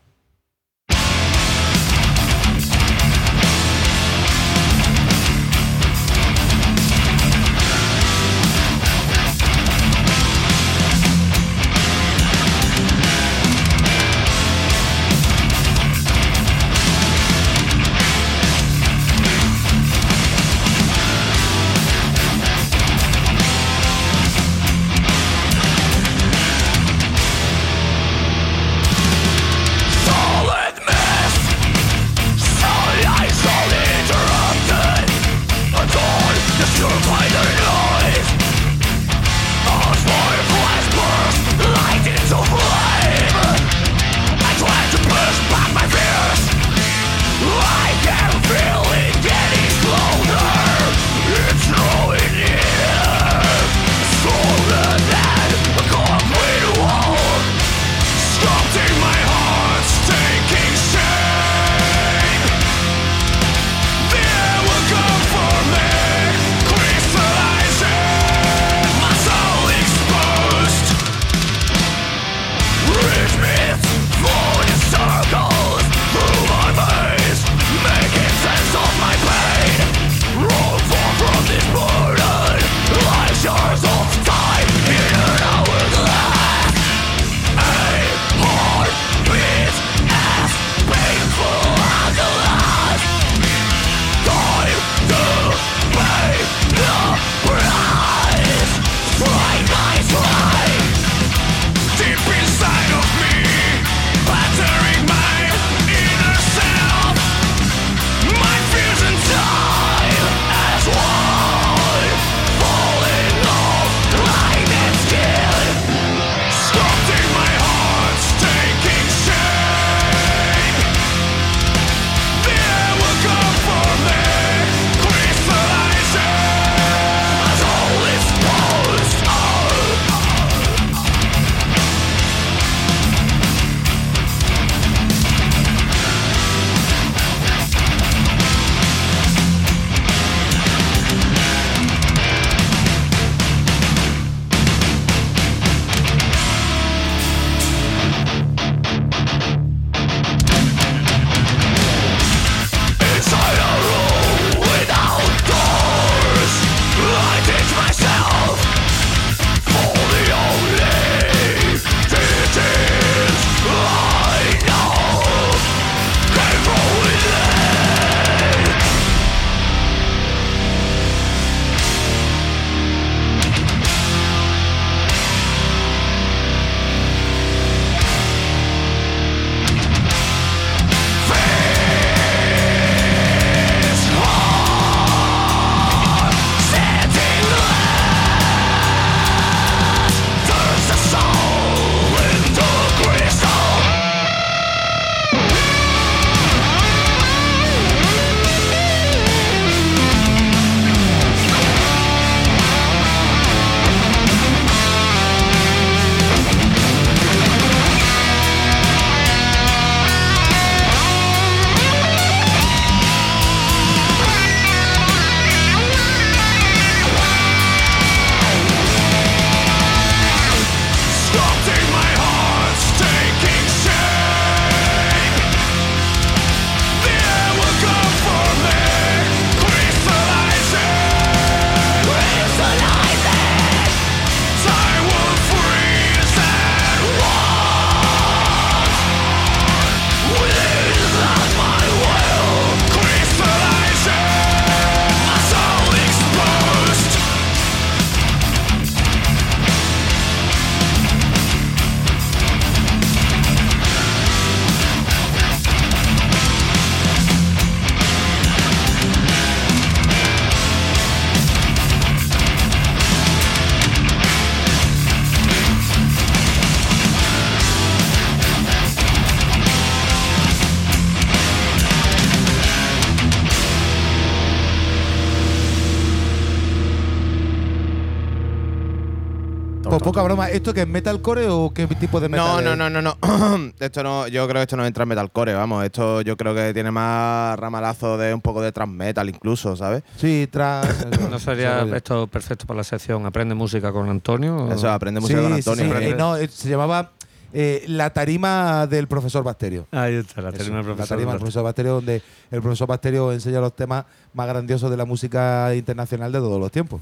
[280.18, 280.49] Poca broma.
[280.49, 282.47] ¿Esto qué es metalcore o qué tipo de metal?
[282.47, 282.65] No, es?
[282.65, 283.72] no, no, no, no.
[283.80, 284.28] esto no.
[284.28, 285.84] Yo creo que esto no entra en metalcore, vamos.
[285.86, 290.03] Esto yo creo que tiene más ramalazo de un poco de trans metal incluso, ¿sabes?
[290.18, 291.07] Sí, tras.
[291.30, 294.72] ¿No sería esto perfecto para la sección Aprende música con Antonio?
[294.72, 295.86] Eso, aprende Sí, música con Antonio.
[295.86, 295.91] sí.
[295.91, 296.09] aprende.
[296.11, 297.11] Eh, no, eh, se llamaba
[297.53, 299.88] eh, La tarima del profesor Bacterio.
[299.91, 301.18] Ahí está, la Eso, tarima del la profesor.
[301.18, 305.05] tarima del profesor Bacterio, donde el profesor Bacterio enseña los temas más grandiosos de la
[305.05, 307.01] música internacional de todos los tiempos.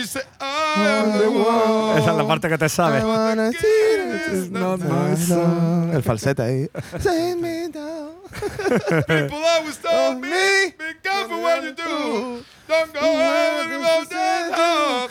[0.00, 0.20] esa
[2.10, 3.02] es la parte que te sabes.
[5.92, 6.68] El falsete ahí.
[9.06, 12.42] People always tell me, be careful what you do.
[12.66, 15.08] Don't go ahead and go down.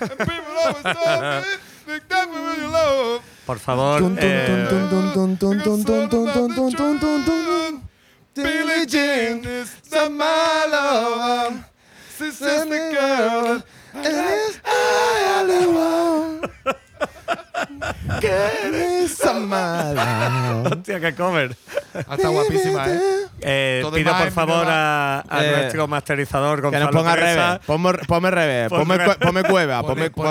[0.00, 1.46] And people always tell me,
[1.86, 3.22] be careful what you love.
[3.46, 4.46] Por favor, eh,
[8.34, 11.69] Billie Jean is the my lover.
[12.20, 13.62] This is the girl.
[13.94, 14.59] And it's
[20.72, 21.56] hostia, qué cover.
[21.94, 23.00] Está guapísima, ¿eh?
[23.42, 27.58] Eh, pido por favor a, a Eh, nuestro masterizador Que Gonzalo nos ponga revés.
[27.66, 28.68] Ponme, ponme revés.
[28.68, 28.98] Pon Ponme,
[29.42, 29.82] cueva.
[29.82, 30.30] Ponme, cueva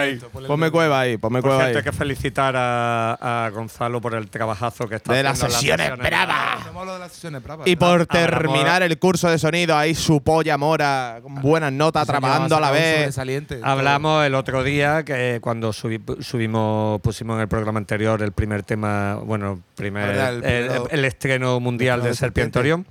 [0.00, 0.18] ahí.
[0.46, 1.16] ponme cueva ahí.
[1.18, 1.76] Ponme cueva ahí.
[1.76, 5.98] hay que felicitar a, a Gonzalo por el trabajazo que está De haciendo las sesiones
[5.98, 12.06] bravas, Y por terminar el curso de sonido, ahí su polla mora, con buenas notas,
[12.06, 13.14] trabajando a la vez.
[13.62, 16.69] Hablamos el otro día que cuando subi- subimos,
[17.02, 21.04] pusimos en el programa anterior el primer tema, bueno, primer, Verdad, el el, primero- el
[21.04, 22.50] estreno mundial de.
[22.58, 22.86] Orión.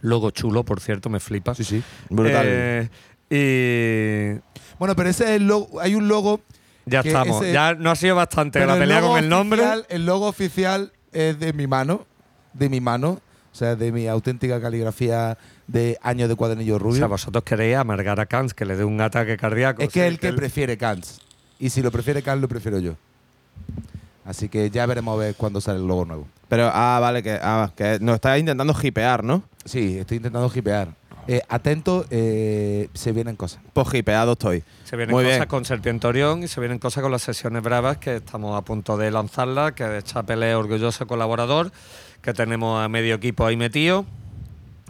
[0.00, 1.54] Logo chulo, por cierto, me flipa.
[1.54, 1.82] Sí, sí.
[2.10, 2.44] Brutal.
[2.46, 2.88] Eh,
[3.30, 4.40] y
[4.78, 5.80] Bueno, pero ese es el logo.
[5.80, 6.40] Hay un logo.
[6.86, 7.42] ya estamos.
[7.42, 9.60] ese- ya no ha sido bastante la el pelea con el nombre.
[9.62, 12.06] oficial- el logo oficial es de mi mano.
[12.52, 13.20] De mi mano.
[13.52, 16.98] O sea, de mi auténtica caligrafía de años de cuadernillo O rubio.
[16.98, 19.80] sea, vosotros queréis amargar a Kans que le dé un ataque cardíaco.
[19.80, 21.20] es que O sea, el que prefiere Kants.
[21.58, 22.94] Y si lo prefiere Kants, lo prefiero yo.
[24.24, 26.26] Así que ya veremos a ver cuándo sale el logo nuevo.
[26.48, 29.42] Pero, ah, vale, que, ah, que nos está intentando hipear, ¿no?
[29.64, 30.88] Sí, estoy intentando hipear.
[31.26, 33.60] Eh, atento, eh, se vienen cosas.
[33.72, 34.62] Pues hipeado estoy.
[34.84, 35.48] Se vienen Muy cosas bien.
[35.48, 38.96] con Serpiente Orión y se vienen cosas con las sesiones bravas que estamos a punto
[38.98, 41.72] de lanzarlas, que de Chapel es orgulloso colaborador,
[42.20, 44.04] que tenemos a medio equipo ahí metido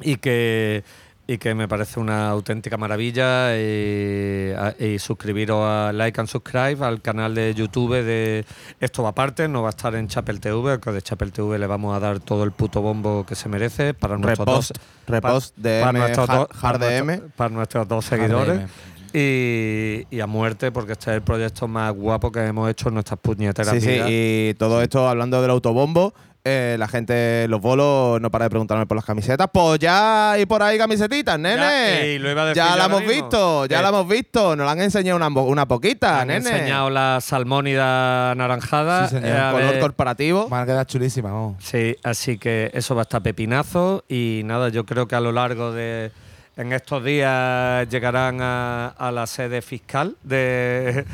[0.00, 0.82] y que,
[1.26, 3.56] y que me parece una auténtica maravilla.
[3.58, 8.44] Y, a- y suscribiros a Like and Subscribe al canal de YouTube de
[8.80, 11.66] Esto va aparte, no va a estar en Chapel TV, que de Chapel TV le
[11.66, 15.54] vamos a dar todo el puto bombo que se merece para nuestros Repost, dos repost
[15.56, 17.06] pa- de para M, nuestros hard- dos- hard para DM.
[17.06, 18.58] nuestros- para nuestros dos seguidores.
[18.58, 18.68] DM.
[19.16, 22.94] Y, y a muerte, porque este es el proyecto más guapo que hemos hecho en
[22.94, 26.12] nuestras puñeteras Sí, sí, y todo esto hablando del autobombo.
[26.46, 29.48] Eh, la gente, los bolos, no para de preguntarme por las camisetas.
[29.52, 32.08] Pues ya hay por ahí camisetitas, nene.
[32.08, 33.14] y lo iba a decir ya la hemos mismo.
[33.22, 34.54] visto, ya Eh, la hemos visto.
[34.54, 36.46] Nos la han enseñado una, una poquita, Han nene.
[36.50, 39.08] enseñado la salmónida anaranjada.
[39.08, 39.30] Sí, señor.
[39.30, 40.48] eh, color ver- corporativo.
[40.48, 41.56] Van a quedar chulísimas, vamos.
[41.64, 45.32] Sí, así que eso va a estar pepinazo y nada, yo creo que a lo
[45.32, 46.12] largo de
[46.56, 51.04] en estos días llegarán a, a la sede fiscal de,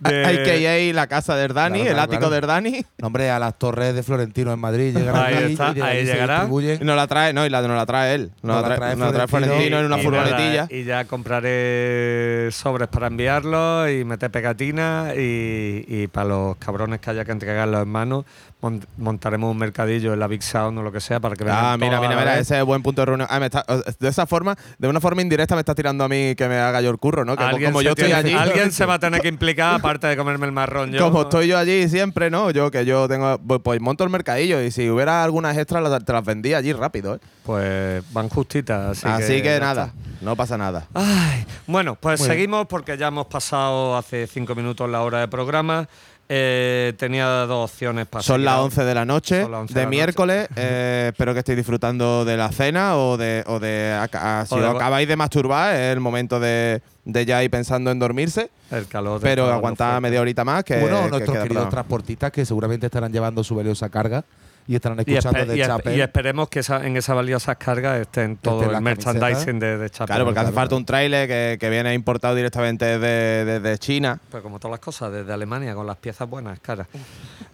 [0.00, 0.24] de, de-
[0.90, 2.30] AKA la casa de Erdani, Claro, el claro, ático claro.
[2.30, 2.86] de Erdani.
[2.98, 6.06] No, hombre, a las torres de Florentino en Madrid llegarán Ahí allí está, y ahí
[6.06, 6.34] se llegará.
[6.40, 6.78] distribuyen.
[6.82, 8.30] Y nos la trae, no, y la nos la trae él.
[8.42, 10.66] Nos, la trae, nos la trae Florentino en una y furgonetilla.
[10.70, 17.10] y ya compraré sobres para enviarlos y meter pegatinas y, y para los cabrones que
[17.10, 18.24] haya que entregarlos en mano
[18.60, 21.76] mon- montaremos un mercadillo en la Big Sound o lo que sea para que Ah,
[21.78, 23.28] mira, mira, mira, ese es buen punto de reunión.
[23.30, 23.64] Ah, me está-
[23.98, 26.80] de esa forma, de una forma indirecta me estás tirando a mí que me haga
[26.80, 27.36] yo el curro, ¿no?
[27.36, 28.32] Que Alguien como se yo estoy tiene- allí.
[28.34, 30.90] Alguien se va a tener que implicar aparte de comerme el marrón.
[30.92, 32.50] Yo, Como estoy yo allí siempre, ¿no?
[32.50, 36.04] Yo que yo tengo, pues, pues monto el mercadillo y si hubiera algunas extras las-
[36.04, 37.18] te las vendía allí rápido, ¿eh?
[37.44, 39.04] Pues van justitas.
[39.04, 40.86] Así, Así, que, nada, no pasa nada.
[40.94, 42.36] Ay, bueno, pues Muy bien.
[42.38, 45.86] seguimos porque ya hemos pasado hace cinco minutos la hora de programa.
[46.28, 49.78] Eh, tenía dos opciones para Son las a- 11 de la noche Son las 11
[49.78, 50.48] de, miércoles.
[50.56, 54.54] eh, espero que estéis disfrutando de la cena o de, o de aca- ah, si
[54.54, 57.98] O de- os acabáis de masturbar, es el momento de, de ya ir pensando en
[57.98, 58.48] dormirse.
[58.70, 59.20] El calor.
[59.20, 60.64] Pero aguantad media horita más.
[60.64, 64.24] Que, bueno, que nuestros queridos transportistas que seguramente estarán llevando su valiosa carga
[64.66, 65.96] y estarán escuchando de Chapel.
[65.96, 69.90] y esperemos que esa- en esas valiosas cargas estén todo Estén el merchandising de, de
[69.90, 70.06] Chapel.
[70.06, 74.18] Claro, porque hace falta un tráiler que, que viene importado directamente desde, desde China.
[74.30, 76.86] Pues como todas las cosas, desde Alemania, con las piezas buenas, caras.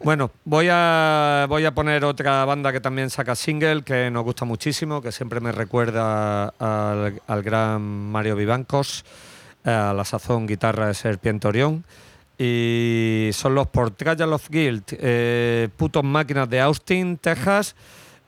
[0.03, 4.45] Bueno, voy a, voy a poner otra banda que también saca single, que nos gusta
[4.45, 9.05] muchísimo, que siempre me recuerda al, al gran Mario Vivancos,
[9.65, 11.85] eh, a la sazón guitarra de Serpiente Orión.
[12.43, 17.77] Y son los Portrayal of Guild, eh, putos máquinas de Austin, Texas,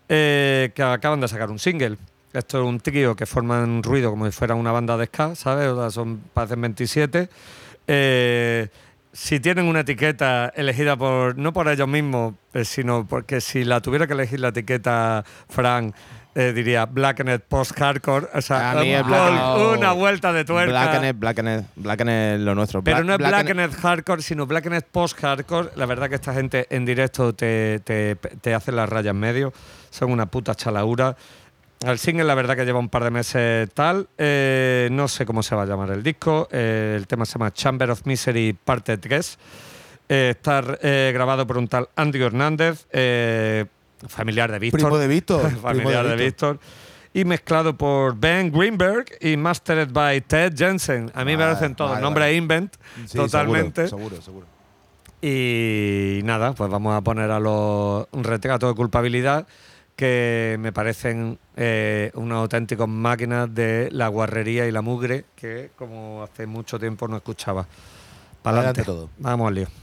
[0.07, 1.97] eh, que acaban de sacar un single.
[2.35, 5.69] Esto es un trío que forman ruido como si fuera una banda de ska, ¿sabes?
[5.69, 7.31] O sea, son, parecen 27.
[7.87, 8.69] Eh,
[9.15, 13.81] si tienen una etiqueta elegida por no por ellos mismos, eh, sino porque si la
[13.81, 15.95] tuviera que elegir la etiqueta Frank,
[16.35, 18.29] eh, diría Blackened Post Hardcore.
[18.35, 20.71] O sea, A mí es un- Blackened- una vuelta de tuerca.
[20.73, 22.83] Blackened, Blackened, Blackened lo nuestro.
[22.83, 25.71] Pero no es Blackened- Blackened Hardcore, sino Blackened Post Hardcore.
[25.77, 29.53] La verdad que esta gente en directo te, te, te hace las rayas en medio.
[29.91, 31.17] Son una puta chalaura.
[31.85, 34.09] El single, la verdad que lleva un par de meses tal.
[34.17, 36.49] Eh, no sé cómo se va a llamar el disco.
[36.53, 39.37] Eh, el tema se llama Chamber of Misery, parte 3.
[40.09, 40.61] Eh, está
[41.13, 42.87] grabado por un tal Andy Hernández,
[44.09, 44.81] familiar de Víctor.
[44.81, 45.51] Primo de Víctor.
[45.63, 46.59] familiar de Víctor.
[47.15, 51.11] Y mezclado por Ben Greenberg y mastered by Ted Jensen.
[51.15, 51.91] A mí me parecen todos.
[51.91, 52.37] vale, nombre vale.
[52.37, 52.75] Invent,
[53.07, 53.87] Sí, totalmente.
[53.87, 54.47] Seguro, seguro, seguro.
[55.21, 59.47] Y nada, pues vamos a poner a los un retrato de culpabilidad
[59.95, 66.23] que me parecen eh, unas auténticas máquinas de la guarrería y la mugre que como
[66.23, 67.67] hace mucho tiempo no escuchaba.
[68.43, 69.11] Para Adelante adelante todo.
[69.19, 69.82] Vamos al lío.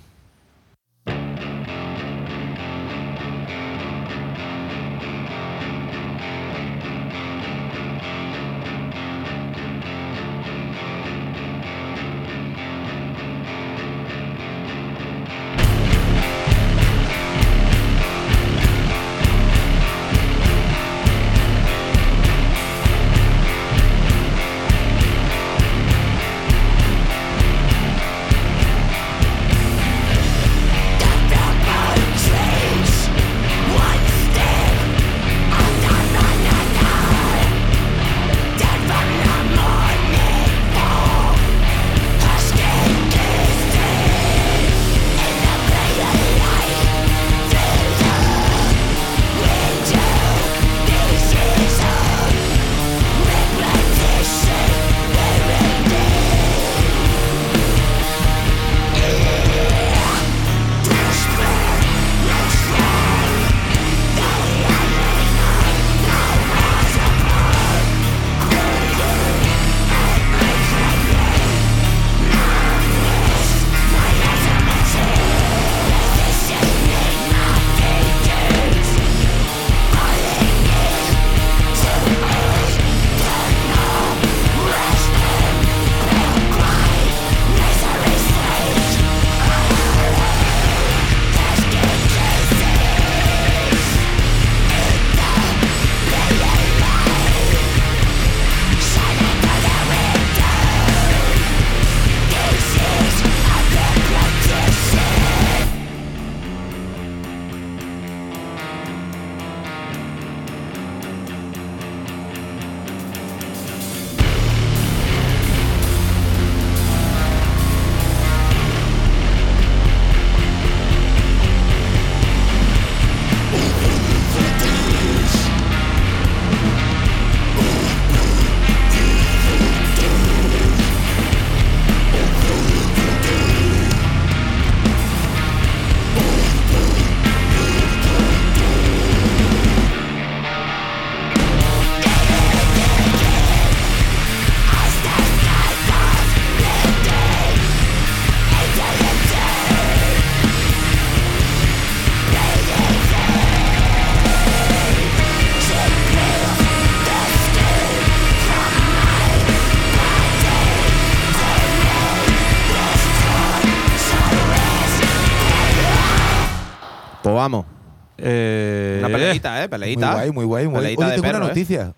[169.69, 170.07] Peleita.
[170.07, 170.65] Muy guay, muy guay.
[170.67, 170.85] Muy guay.
[170.85, 171.47] Oye, de tengo una perro, ¿eh?
[171.47, 171.93] noticia.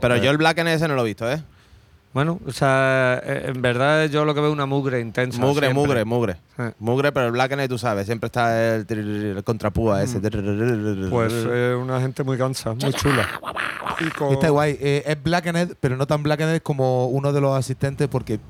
[0.00, 1.42] Pero yo el Black N ese no lo he visto, ¿eh?
[2.12, 5.38] Bueno, o sea, eh, en verdad yo lo que veo es una mugre intensa.
[5.38, 5.74] Mugre, siempre.
[5.74, 6.36] mugre, mugre.
[6.58, 6.72] Eh.
[6.78, 10.18] Mugre, pero el Black N tú sabes, siempre está el, el contrapúa ese.
[11.10, 13.28] Pues eh, una gente muy cansa, muy chula.
[14.00, 14.78] Y con- Está guay.
[14.80, 18.40] Eh, es Blackened, pero no tan Blackened como uno de los asistentes, porque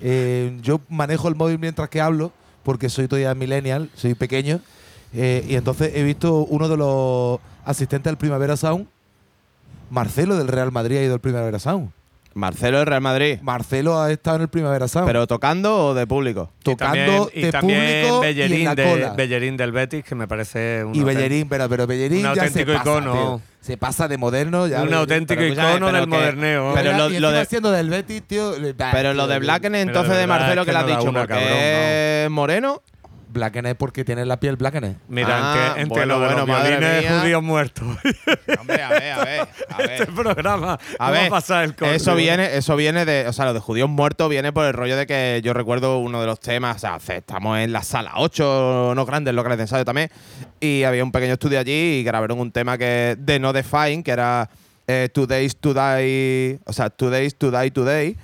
[0.00, 2.32] eh, yo manejo el móvil mientras que hablo,
[2.62, 4.60] porque soy todavía millennial, soy pequeño.
[5.12, 8.86] Eh, y entonces he visto uno de los asistentes del Primavera Sound,
[9.90, 11.90] Marcelo del Real Madrid ha ido al Primavera Sound.
[12.34, 13.38] Marcelo del Real Madrid.
[13.42, 15.08] Marcelo ha estado en el Primavera Sound.
[15.08, 16.52] ¿Pero tocando o de público?
[16.60, 19.12] Y tocando también- y de también público Bellerín, y en la de- cola.
[19.14, 22.48] Bellerín del Betis, que me parece un y Bellerín, pero, pero Bellerín un ya se
[22.48, 23.12] auténtico pasa, icono.
[23.12, 23.40] tío.
[23.60, 24.82] Se pasa de moderno ya.
[24.82, 26.72] un auténtico pero icono pero del que- moderneo.
[26.74, 28.52] pero Y lo- de- siendo del Betis, tío.
[28.92, 31.20] Pero lo de Blacken entonces de de Marcelo es que que le has dicho, una,
[31.20, 32.82] porque cabrón, es moreno.
[33.38, 34.98] Blacken es porque tiene la piel Blacken.
[35.08, 37.20] Mira, Ah, entre, entre bueno, bueno, los violines mía.
[37.20, 37.86] judíos muertos
[38.60, 39.40] Hombre, a ver, a ver.
[39.40, 40.14] A este ver.
[40.14, 41.94] programa, A ¿cómo ver, pasa el corte?
[41.94, 44.96] eso viene, eso viene de, o sea, lo de judíos muertos viene por el rollo
[44.96, 48.92] de que yo recuerdo uno de los temas, o sea, estamos en la sala 8,
[48.94, 50.10] no grandes locales de ensayo también,
[50.60, 54.10] y había un pequeño estudio allí y grabaron un tema que de No Define, que
[54.10, 54.50] era
[54.86, 58.16] eh, Two Days to Die, o sea, Two Days to Die Today,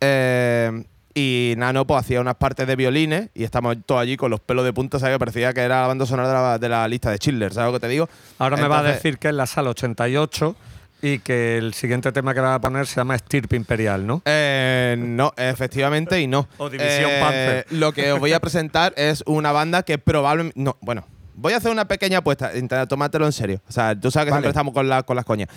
[0.00, 0.84] eh,
[1.14, 4.64] y Nano pues hacía unas partes de violines y estamos todos allí con los pelos
[4.64, 5.14] de punta, ¿sabes?
[5.16, 7.72] Que parecía que era la banda sonora de la, de la lista de Schindler, ¿sabes
[7.72, 8.08] lo que te digo?
[8.38, 10.54] Ahora me va a decir que es la sala 88
[11.02, 14.20] y que el siguiente tema que va a poner se llama Estirpe Imperial, ¿no?
[14.26, 16.46] Eh, no, efectivamente y no.
[16.58, 17.64] O División Eh.
[17.70, 20.60] Lo que os voy a presentar es una banda que probablemente.
[20.60, 22.48] No, bueno, voy a hacer una pequeña apuesta.
[22.54, 23.62] Intenta tomártelo en serio.
[23.66, 24.40] O sea, tú sabes que Vale.
[24.42, 25.48] siempre estamos con, la- con las coñas.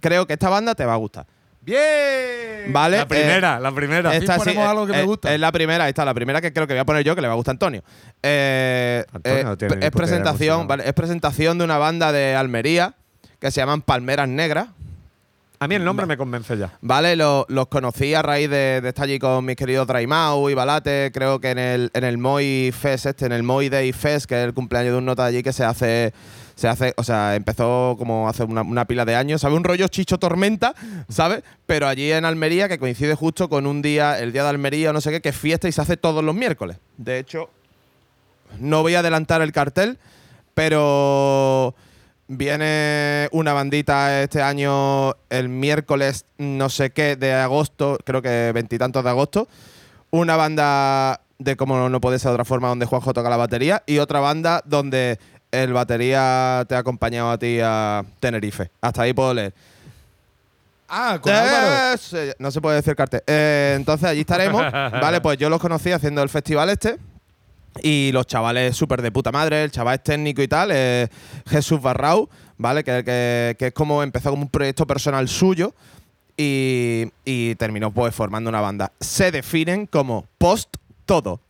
[0.00, 1.26] Creo que esta banda te va a gustar.
[1.66, 2.72] ¡Bien!
[2.72, 2.96] ¿Vale?
[2.98, 4.14] La primera, Eh, la primera.
[4.16, 5.34] Esta ponemos algo que me es- gusta.
[5.34, 7.20] Es la primera, ahí está, la primera que creo que voy a poner yo, que
[7.20, 7.82] le va a gustar a Antonio.
[8.22, 12.34] Eh, Antonio eh, no tiene ni es presentación, vale, es presentación de una banda de
[12.34, 12.94] Almería
[13.40, 14.68] que se llaman Palmeras Negras.
[15.58, 16.72] A mí el nombre me convence ya.
[16.82, 20.54] Vale, lo- los conocí a raíz de, de estar allí con mis queridos Draimau y
[20.54, 24.26] Balate, creo que en el, en el Moi Fest este, en el Moi Day Fest,
[24.26, 26.12] que es el cumpleaños de un nota allí que se hace,
[26.56, 29.56] se hace, o sea, empezó como hace una, una pila de años, ¿sabes?
[29.56, 30.74] Un rollo chicho tormenta,
[31.08, 31.44] ¿sabes?
[31.66, 35.02] Pero allí en Almería, que coincide justo con un día, el día de Almería no
[35.02, 36.78] sé qué, que es fiesta y se hace todos los miércoles.
[36.96, 37.50] De hecho,
[38.58, 39.98] no voy a adelantar el cartel,
[40.54, 41.74] pero
[42.26, 49.04] viene una bandita este año el miércoles no sé qué de agosto, creo que veintitantos
[49.04, 49.46] de agosto.
[50.10, 53.82] Una banda de como no puede ser de otra forma donde Juanjo toca la batería
[53.84, 55.18] y otra banda donde
[55.62, 58.70] el batería te ha acompañado a ti a Tenerife.
[58.80, 59.52] Hasta ahí puedo leer.
[60.88, 61.98] Ah, con Álvaro.
[61.98, 63.22] Se- no se puede decir cartel.
[63.26, 64.60] Eh, entonces allí estaremos.
[64.72, 66.98] vale, pues yo los conocí haciendo el festival este.
[67.82, 71.08] Y los chavales súper de puta madre, el chaval es técnico y tal, eh,
[71.46, 72.26] Jesús Barrau,
[72.56, 72.82] ¿vale?
[72.82, 75.74] Que, que, que es como empezó como un proyecto personal suyo
[76.38, 78.92] y, y terminó pues formando una banda.
[78.98, 80.74] Se definen como post
[81.04, 81.40] todo.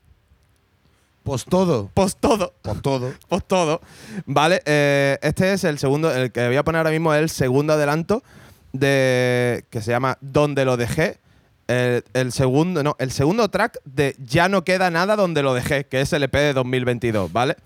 [1.27, 1.91] Pues todo.
[1.93, 2.55] Post todo.
[2.63, 3.13] Pues todo.
[3.29, 3.81] Pues todo.
[4.27, 7.31] Vale, eh, este es el segundo, el que voy a poner ahora mismo es el
[7.31, 8.23] segundo adelanto
[8.73, 11.19] de que se llama Donde lo dejé.
[11.67, 15.87] El, el segundo, no, el segundo track de Ya no queda nada donde lo dejé,
[15.87, 17.57] que es el EP de 2022, ¿vale?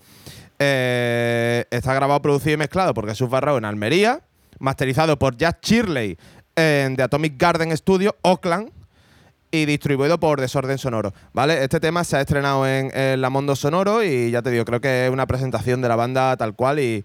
[0.57, 4.21] Eh, está grabado, producido y mezclado por Jesús Barrao en Almería,
[4.57, 6.17] masterizado por Jack Shirley
[6.55, 8.71] en The Atomic Garden Studio, Oakland,
[9.51, 11.63] y distribuido por Desorden Sonoro, ¿vale?
[11.63, 14.79] Este tema se ha estrenado en, en La Mondo Sonoro y ya te digo, creo
[14.81, 17.03] que es una presentación de la banda tal cual y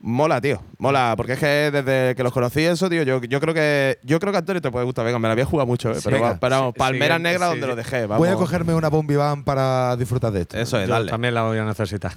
[0.00, 3.54] mola, tío, mola, porque es que desde que los conocí eso, tío, yo, yo creo
[3.54, 5.92] que yo creo que a Antonio te puede gustar, venga, me la había jugado mucho,
[5.92, 5.98] ¿eh?
[6.02, 6.32] pero, venga.
[6.32, 7.68] va- pero vamos, Sí, sí, Negras sí, donde sí.
[7.70, 8.18] lo dejé, vamos.
[8.18, 10.58] Voy a cogerme una bombi van para disfrutar de esto.
[10.58, 11.08] Eso es, Yo dale.
[11.10, 12.12] también la voy a necesitar.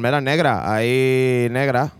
[0.00, 1.90] Palmeras negras, ahí negras.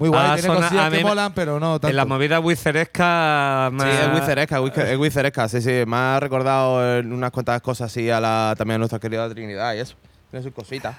[0.00, 1.88] Muy guay, Ah, tiene son- cosillas que molan, pero no tanto.
[1.88, 5.70] En la movida wiceresca Sí, es Wiceresca, Wice- es Wiceresca, sí, sí.
[5.86, 9.74] Me ha recordado en unas cuantas cosas así a la, también a nuestra querida Trinidad
[9.74, 9.94] y eso.
[10.30, 10.96] Tiene sus cositas.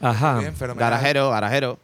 [0.00, 0.38] Ajá.
[0.40, 0.54] Bien.
[0.76, 1.78] Garajero, garajero.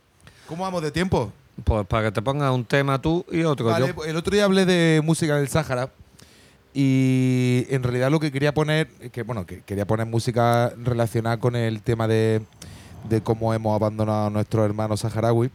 [0.48, 1.30] ¿Cómo vamos de tiempo?
[1.62, 3.94] Pues para que te pongas un tema tú y otro Vale, yo.
[3.94, 5.90] pues el otro día hablé de música del Sáhara
[6.74, 11.54] y en realidad lo que quería poner, que bueno, que quería poner música relacionada con
[11.56, 12.42] el tema de,
[13.08, 15.50] de cómo hemos abandonado a nuestros hermanos saharaui,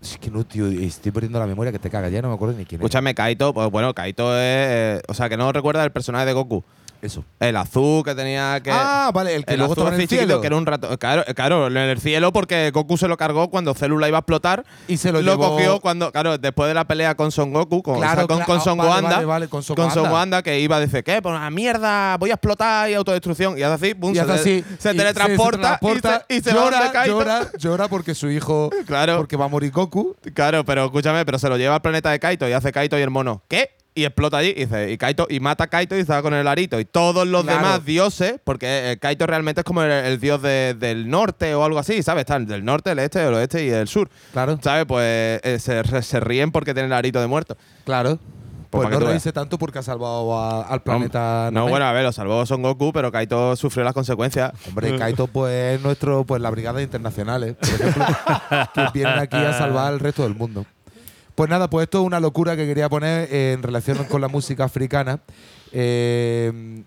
[0.00, 2.56] Es que no, tío, estoy perdiendo la memoria que te caga, ya no me acuerdo
[2.56, 2.84] ni quién es.
[2.84, 4.38] Escúchame, Kaito, pues bueno, Kaito es.
[4.40, 6.62] eh, o sea, que no recuerda el personaje de Goku.
[7.00, 7.24] Eso.
[7.38, 8.70] El azul que tenía que.
[8.72, 10.40] ah, vale, el que el luego azul estaba en el cielo.
[10.40, 10.98] que era un rato.
[10.98, 14.64] Claro, claro, en el cielo porque Goku se lo cargó cuando Célula iba a explotar.
[14.88, 17.96] Y se lo llevó- cogió cuando, claro, después de la pelea con Son Goku, con,
[17.96, 20.08] o sea, Claro, con, claro, con Son Goanda, vale, vale, con Son Goanda.
[20.08, 21.22] Goanda, que iba a decir, ¿qué?
[21.22, 23.56] Pues una mierda, voy a explotar y autodestrucción.
[23.56, 24.64] Y hace así, pum, Y se, hace te- así.
[24.78, 27.18] se y teletransporta y se, teletransporta, y se donde llora, Kaito.
[27.18, 28.70] llora, llora porque su hijo.
[28.86, 29.18] Claro.
[29.18, 30.16] Porque va a morir Goku.
[30.34, 33.02] Claro, pero escúchame, pero se lo lleva al planeta de Kaito y hace Kaito y
[33.02, 33.42] el mono.
[33.48, 33.70] ¿Qué?
[33.94, 36.46] Y explota allí y dice, y Kaito, y mata a Kaito y está con el
[36.46, 36.78] arito.
[36.78, 37.58] Y todos los Claro.
[37.58, 41.64] demás dioses, porque eh, Kaito realmente es como el, el dios de- del norte o
[41.64, 42.20] algo así, ¿sabes?
[42.22, 44.08] Están del norte, el este, el oeste y el sur.
[44.32, 44.84] Claro, ¿Sabes?
[44.86, 47.56] Pues eh, se, se ríen porque tienen el arito de muerto.
[47.84, 48.18] claro.
[48.70, 51.44] Pues, que no reírse tanto porque ha salvado a- al planeta.
[51.50, 51.70] No, Namek.
[51.70, 54.52] bueno, a ver, lo salvó Son Goku, pero Kaito sufrió las consecuencias.
[54.68, 58.04] Hombre, Kaito, pues es nuestro, pues la brigada internacionales, por ejemplo,
[58.74, 60.66] que vienen aquí a salvar al resto del mundo.
[61.38, 64.26] Pues nada, pues esto es una locura que quería poner eh, en relación con la
[64.26, 65.20] música africana.
[65.70, 66.82] Eh,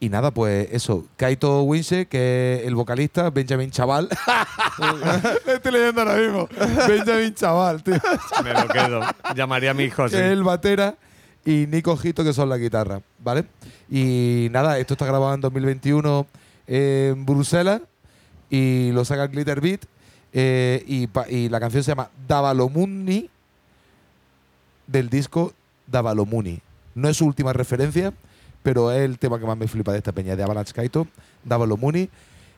[0.00, 1.06] y nada, pues eso.
[1.16, 4.08] Kaito Winche, que es el vocalista, Benjamin Chaval.
[5.46, 6.48] Estoy leyendo ahora mismo.
[6.88, 8.00] Benjamin Chaval, tío.
[8.42, 9.00] Me lo quedo.
[9.36, 10.96] Llamaría a mi hijo que es el batera,
[11.44, 13.44] y Nico Ojito, que son la guitarra, ¿vale?
[13.88, 16.26] Y nada, esto está grabado en 2021
[16.66, 17.80] en Bruselas
[18.50, 19.82] y lo saca Glitter Beat
[20.36, 23.30] eh, y, la canción se llama Davalomuni
[24.88, 25.54] del disco
[25.86, 26.60] Davalomuni.
[26.96, 28.12] No es su última referencia,
[28.64, 31.06] pero es el tema que más me flipa de esta peña de Avalanche Kaito,
[31.44, 32.10] Davalomuni.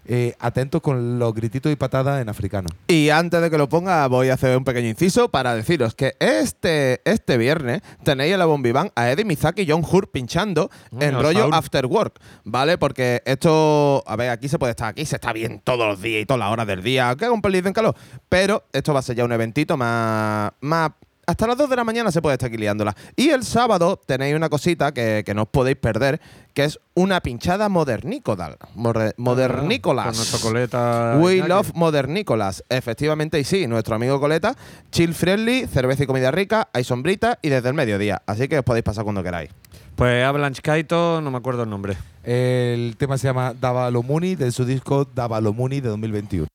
[0.08, 2.68] Eh, atentos con los grititos y patadas en africano.
[2.86, 6.14] Y antes de que lo ponga, voy a hacer un pequeño inciso para deciros que
[6.20, 10.70] este, este viernes tenéis en la Bombiván a Eddie Mizaki y John Hurt pinchando
[11.00, 11.54] en rollo Saúl.
[11.54, 12.78] After Work, ¿vale?
[12.78, 16.22] Porque esto, a ver, aquí se puede estar, aquí se está bien todos los días
[16.22, 17.96] y todas las horas del día, que haga un pelín en calor,
[18.28, 20.92] pero esto va a ser ya un eventito más, más
[21.26, 22.94] hasta las 2 de la mañana se puede estar liándola.
[23.16, 26.20] Y el sábado tenéis una cosita que, que no os podéis perder,
[26.54, 28.56] que es una pinchada modernícola.
[28.74, 30.06] More- modernícolas.
[30.06, 31.18] Con nuestro coleta.
[31.20, 31.48] We Iñaki.
[31.48, 32.64] love Modernícolas.
[32.68, 34.54] Efectivamente, y sí, nuestro amigo Coleta,
[34.90, 38.22] chill friendly, cerveza y comida rica, hay sombrita y desde el mediodía.
[38.26, 39.50] Así que os podéis pasar cuando queráis.
[39.96, 41.96] Pues Avalanche Kaito, no me acuerdo el nombre.
[42.22, 46.46] El tema se llama Davalomuni de su disco Davalomuni de 2021.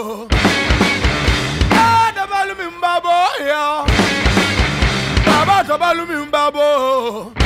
[0.00, 0.28] yo.
[1.72, 3.10] Ah, da balumi mbabo
[3.50, 3.86] yo.
[5.26, 7.39] Baba da mbabo.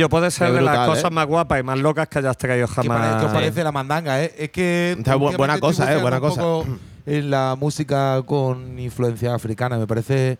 [0.00, 1.14] Yo puede ser de las cosas ¿eh?
[1.14, 3.24] más guapas y más locas que hayas traído ¿Qué, pare- qué jamás.
[3.24, 4.34] os parece la mandanga, eh?
[4.38, 4.96] Es que.
[4.98, 6.40] Está bu- buena cosa, eh, buena cosa.
[6.40, 6.66] poco
[7.06, 10.38] En la música con influencia africana, me parece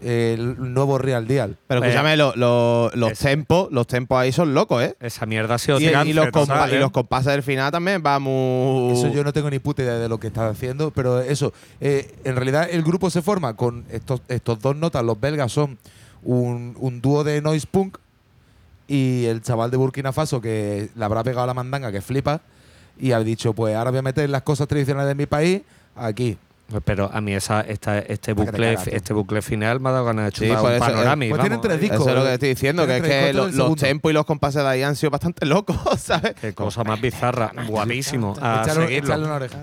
[0.00, 1.56] eh, el nuevo Real Deal.
[1.66, 4.96] Pero Eh, escúchame, lo- lo- los es- tempos, los tempos ahí son locos, ¿eh?
[5.00, 8.02] Esa mierda ha sido Y, y los compa- total, y los compases del final también
[8.04, 8.92] va muy.
[8.92, 12.14] Eso yo no tengo ni puta idea de lo que está haciendo, pero eso, eh,
[12.24, 15.78] en realidad el grupo se forma con estos, estos dos notas, los belgas son
[16.22, 17.96] un, un dúo de noise punk
[18.88, 22.40] y el chaval de Burkina Faso que le habrá pegado la mandanga que flipa
[22.98, 25.62] y ha dicho, pues ahora voy a meter las cosas tradicionales de mi país
[25.96, 26.36] aquí.
[26.86, 30.24] Pero a mí esa, esta, este, bucle, cagas, este bucle final me ha dado ganas
[30.26, 31.24] de Sí, chupar por un eso, eh, panorama.
[31.28, 32.00] pues tienen tres discos.
[32.00, 34.62] Eso es lo que estoy diciendo, que es que lo- los, tempos y los compases
[34.62, 36.34] de ahí han sido bastante locos, ¿sabes?
[36.40, 37.52] Qué cosa más bizarra.
[37.68, 38.34] Guapísimo.
[38.40, 39.08] A Echarle, seguirlo.
[39.08, 39.58] echarle una oreja.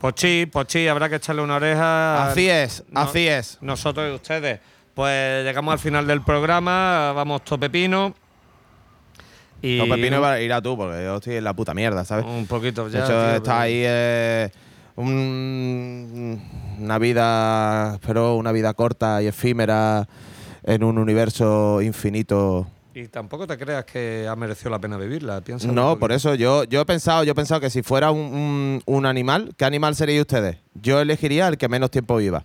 [0.00, 2.26] Pochi, Pochi, habrá que echarle una oreja.
[2.30, 3.58] Así es, No- así es.
[3.60, 4.58] Nosotros y ustedes.
[4.94, 8.14] Pues llegamos al final del programa, vamos tope pino.
[9.62, 12.04] Y No, Pepino iba a ir a tú, porque yo estoy en la puta mierda,
[12.04, 12.24] ¿sabes?
[12.26, 12.98] un poquito De ya.
[13.04, 14.50] hecho, tío, está pero- ahí eh,
[14.96, 16.40] un-
[16.80, 20.08] una vida, pero una vida corta y efímera
[20.64, 22.66] en un universo infinito.
[22.94, 25.40] Y tampoco te creas que ha merecido la pena vivirla.
[25.40, 28.18] Piensa No, por eso yo, yo he pensado, yo he pensado que si fuera un,
[28.20, 30.56] un- un animal, ¿qué animal seríais ustedes?
[30.74, 32.44] Yo elegiría el que menos tiempo viva.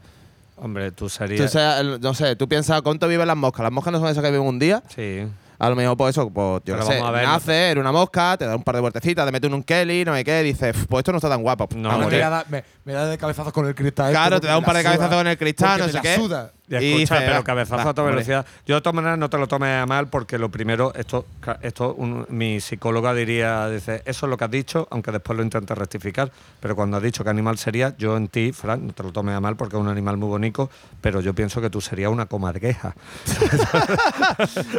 [0.56, 1.52] Hombre, tú Tú serías.
[1.52, 3.64] sea- el- no sé, tú piensas cuánto viven las moscas.
[3.64, 4.82] Las moscas no son esas que viven un día.
[4.88, 5.24] Sí.
[5.60, 7.82] A lo mejor, pues eso, pues yo Pero qué sé, vamos a ver, nace, eres
[7.82, 10.24] una mosca, te da un par de vueltecitas, te mete en un Kelly, no sé
[10.24, 11.68] qué, dices, pues esto no está tan guapo.
[11.76, 14.12] No, me, da, me, me da de cabezazos con el cristal.
[14.12, 16.16] Claro, esto te da un par de cabezazos con el cristal, no sé qué.
[16.16, 16.52] suda.
[16.70, 18.16] Y Y escucha, dice, pero "Va, cabezazo va, a toda hombre".
[18.16, 18.46] velocidad.
[18.66, 21.26] Yo de todas maneras no te lo tomes a mal porque lo primero, esto,
[21.62, 25.44] esto un- mi psicóloga diría, dice, eso es lo que has dicho, aunque después lo
[25.44, 26.30] intentes rectificar,
[26.60, 29.34] pero cuando has dicho qué animal sería, yo en ti, Fran, no te lo tomes
[29.36, 30.70] a mal porque es un animal muy bonito,
[31.00, 32.94] pero yo pienso que tú serías una comadreja.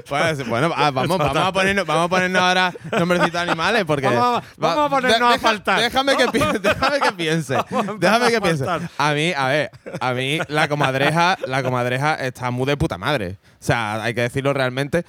[0.09, 4.07] Pues, bueno, ah, vamos, vamos, a ponernos, vamos a ponernos ahora nombrecitos animales porque.
[4.07, 5.81] Vamos a- vamos a ponernos a faltar.
[5.81, 6.59] Déjame que piense.
[6.63, 7.57] Déjame que piense.
[7.99, 8.65] Déjame que piense.
[8.99, 9.71] A mí, a ver,
[10.01, 13.37] a mí la comadreja, la comadreja está muy de puta madre.
[13.61, 15.05] O sea, hay que decirlo realmente.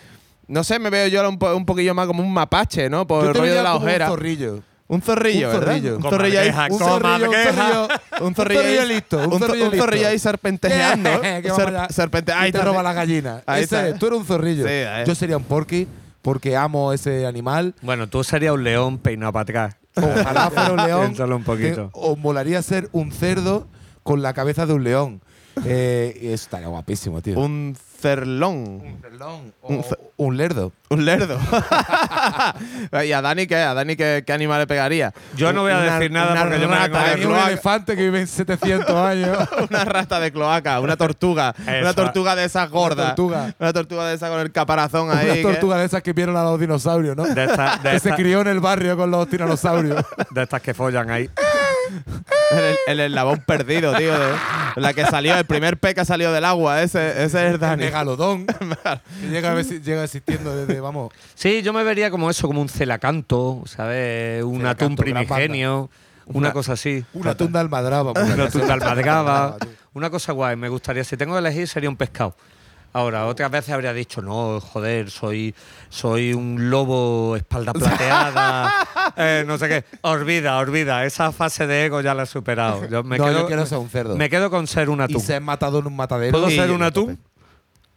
[0.48, 3.06] No sé, me veo yo ahora un, po- un poquillo más como un mapache, ¿no?
[3.06, 4.06] Por Yo el rollo de la como ojera.
[4.08, 4.64] Un zorrillo.
[4.88, 5.68] Un zorrillo, Un ¿verdad?
[5.74, 5.96] zorrillo.
[5.98, 6.50] Un zorrillo ahí.
[6.50, 7.88] Un zorrillo, un zorrillo.
[8.22, 9.18] Un zorrillo, ahí- listo.
[9.20, 10.30] Un un, zo- zorrillo un zorrillo ahí listo.
[10.30, 11.22] serpenteando.
[11.22, 11.88] Que Ser- vamos allá.
[11.90, 13.44] serpente- Y ahí te roba la gallina.
[13.46, 14.00] Ahí Ese, está.
[14.00, 14.66] tú eres un zorrillo.
[14.68, 14.74] Sí.
[15.06, 15.88] Yo sería un porky
[16.24, 17.76] porque amo ese animal.
[17.84, 19.76] Bueno, tú serías un león peinado para atrás.
[19.96, 20.78] Ojalá fuera un
[21.18, 21.34] león.
[21.34, 21.92] Un poquito.
[21.94, 23.68] que os molaría ser un cerdo
[24.02, 25.22] con la cabeza de un león.
[25.66, 27.36] Eh, estaría guapísimo, tío.
[28.02, 29.00] Cerlón.
[29.62, 30.72] un O- ce- un lerdo.
[30.90, 31.38] Un lerdo.
[33.06, 33.56] ¿Y a Dani qué?
[33.58, 35.14] ¿A Dani qué, qué animal le pegaría?
[35.36, 37.36] Yo no voy a Una- decir nada una porque yo me rata de Hay un
[37.36, 39.38] elefante que vive en 700 años.
[39.70, 43.54] una rata de cloaca, una tortuga, una tortuga de esas gordas, tortuga.
[43.60, 46.36] una tortuga de esas con el caparazón ahí, Una que- tortuga de esas que vieron
[46.38, 47.24] a los dinosaurios, ¿no?
[47.26, 50.04] De estas de que se esta- crió en el barrio con los tiranosaurios.
[50.32, 51.30] de estas que follan ahí.
[52.52, 54.34] el, el eslabón perdido, tío, de-
[54.76, 57.86] la que salió, el primer pez que salió del agua, ese, ese es El Dani.
[57.90, 58.46] Megalodón.
[59.22, 61.12] que llega, existiendo desde, vamos.
[61.36, 64.44] Sí, yo me vería como eso, como un celacanto, ¿sabes?
[64.44, 65.90] Un Celacanto, atún primigenio,
[66.26, 67.04] una, Una- cosa así.
[67.14, 68.12] Una tunda almadraba.
[68.12, 69.58] Un atún de almadraba.
[69.94, 71.04] Una cosa guay, me gustaría.
[71.04, 72.36] Si tengo que elegir, sería un pescado.
[72.92, 75.54] Ahora, otras veces habría dicho, no, joder, soy,
[75.90, 78.74] soy un lobo espalda plateada,
[79.16, 79.86] eh, no sé qué.
[80.02, 82.88] Olvida, olvida, esa fase de ego ya la he superado.
[82.88, 84.16] Yo me, no, quedo, yo quiero ser un cerdo.
[84.16, 85.22] me quedo con ser un y atún.
[85.22, 86.32] ser matado en un matadero.
[86.32, 87.20] ¿Puedo Y- ser un atún?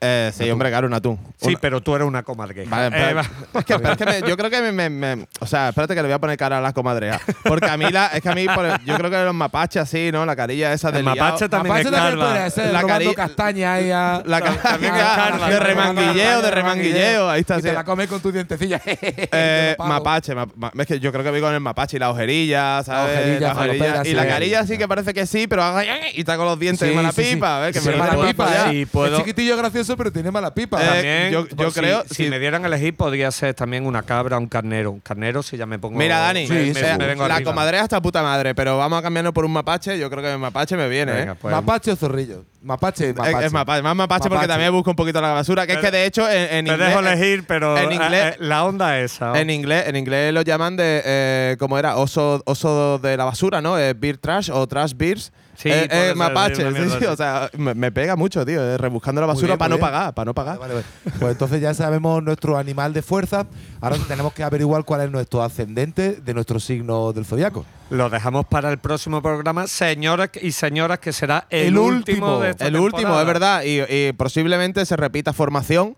[0.04, 1.16] Eh, sí, hombre, claro, un atún.
[1.40, 2.68] Sí, Una- pero tú eres una comarqueja.
[2.68, 3.20] Vale, Eh, va.
[3.60, 5.94] es que, pero es que me- yo creo que me, me- me- O sea, espérate
[5.94, 7.20] que le voy a poner cara a la comadreja.
[7.44, 9.82] Porque a mí, la, es que a mí, por el- yo creo que los mapaches
[9.82, 10.26] así, ¿no?
[10.26, 12.26] La carilla esa de El mapache también es también calva.
[12.26, 14.22] podría ser La robando cari- castaña ahí a…
[14.26, 15.48] La ca- También es calva.
[15.48, 17.30] de remanguilleo, de remanguilleo.
[17.30, 17.54] Ahí está.
[17.58, 17.68] Y sí.
[17.68, 18.82] te la comes con tus dientecillas.
[19.34, 22.10] Eh, mapache, ma- ma- es que yo creo que vi con el mapache y la
[22.10, 23.40] ojerilla, ¿sabes?
[23.40, 24.02] La ojerilla.
[24.04, 24.28] y la sí.
[24.28, 27.22] carilla sí que parece que sí, pero haga- y está con los dientes Sí, sí,
[27.22, 27.34] sí.
[27.36, 28.86] pipa, Sí.
[28.86, 30.82] Y chiquitillo gracioso, pero tiene mala pipa.
[30.82, 33.86] Eh, También, yo- yo pues, creo- Si, si- me dieran a elegir, podría ser también
[33.86, 34.90] una cabra un carnero.
[34.90, 35.98] Un carnero, si ya me pongo.
[35.98, 37.50] Mira, Dani, me, eh, me- me vengo la arriba.
[37.50, 39.98] comadreja está puta madre, pero vamos a cambiarnos por un mapache.
[39.98, 41.36] Yo creo que el mapache me viene, Venga, ¿eh?
[41.40, 42.44] pues, ¿Mapache o zorrillo?
[42.62, 43.46] Mapache, Es- mapache.
[43.46, 44.48] Es, mapache, más mapache, porque Mapache.
[44.48, 45.66] también busco un poquito la basura.
[45.66, 46.88] Que es que de hecho en, en Te inglés.
[46.88, 49.40] dejo elegir, pero en eh, inglés- eh, la onda es esa.
[49.40, 51.96] En inglés, en inglés lo llaman de, eh, ¿cómo era?
[51.96, 53.76] Oso, oso de la basura, ¿no?
[53.78, 55.32] Eh, beer trash o trash beers.
[55.56, 59.20] Sí, Eh, eh, mapache, sí, sí, o sea, me, me pega mucho, tío, eh, rebuscando
[59.20, 59.80] la basura para no bien.
[59.86, 60.58] pagar, para no pagar.
[60.58, 61.16] Vale, vale, vale.
[61.20, 63.46] Pues entonces ya sabemos nuestro animal de fuerza.
[63.80, 67.64] Ahora tenemos que averiguar cuál es nuestro ascendente de nuestro signo del zodiaco.
[67.90, 72.40] Lo dejamos para el próximo programa, señoras y señoras, que será el, El último, último.
[72.40, 75.96] de esta El último, es verdad, y, y posiblemente se repita formación.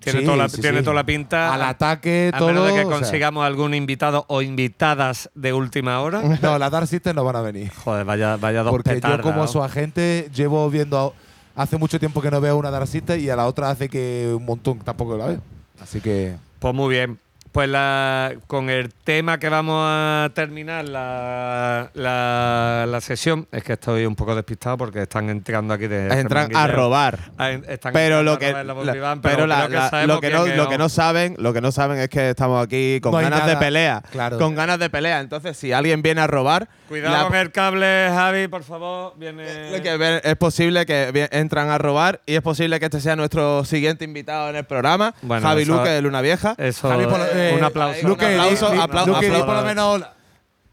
[0.00, 0.84] Tiene, Sí, toda, la, sí, tiene sí.
[0.84, 1.52] toda la pinta.
[1.52, 2.48] Al ataque, a todo.
[2.48, 6.22] menos de que o sea, consigamos algún invitado o invitadas de última hora.
[6.42, 7.70] no, las Dark Sisters no van a venir.
[7.84, 9.46] Joder, vaya, vaya dos Porque petardas, yo, como ¿no?
[9.48, 11.14] su agente, llevo viendo.
[11.56, 13.88] a- hace mucho tiempo que no veo una Dark Sister y a la otra hace
[13.90, 15.40] que un montón tampoco la veo.
[15.82, 16.34] Así que.
[16.58, 17.18] Pues muy bien.
[17.52, 23.72] Pues la, con el tema que vamos a terminar la, la, la sesión, es que
[23.72, 26.06] estoy un poco despistado porque están entrando aquí de.
[26.20, 27.18] Entran a robar.
[27.38, 31.60] Ah, están Pero lo a que, lo que no lo que no saben lo que
[31.60, 34.38] no saben es que estamos aquí con No ganas de pelea claro.
[34.38, 38.08] con ganas de pelea entonces si alguien viene a robar Cuidado la- con el cable,
[38.12, 39.14] Javi, por favor.
[39.16, 39.70] Viene.
[39.70, 43.14] lo que ve- es posible que entran a robar y es posible que este sea
[43.14, 47.04] nuestro siguiente invitado en el programa Bueno, Javi eso- Luque de Luna Vieja Eso, Javi,
[47.06, 48.08] por lo- eh, eh, un aplauso.
[48.08, 48.40] Luque, Un
[48.80, 50.14] aplauso, por lo menos hola.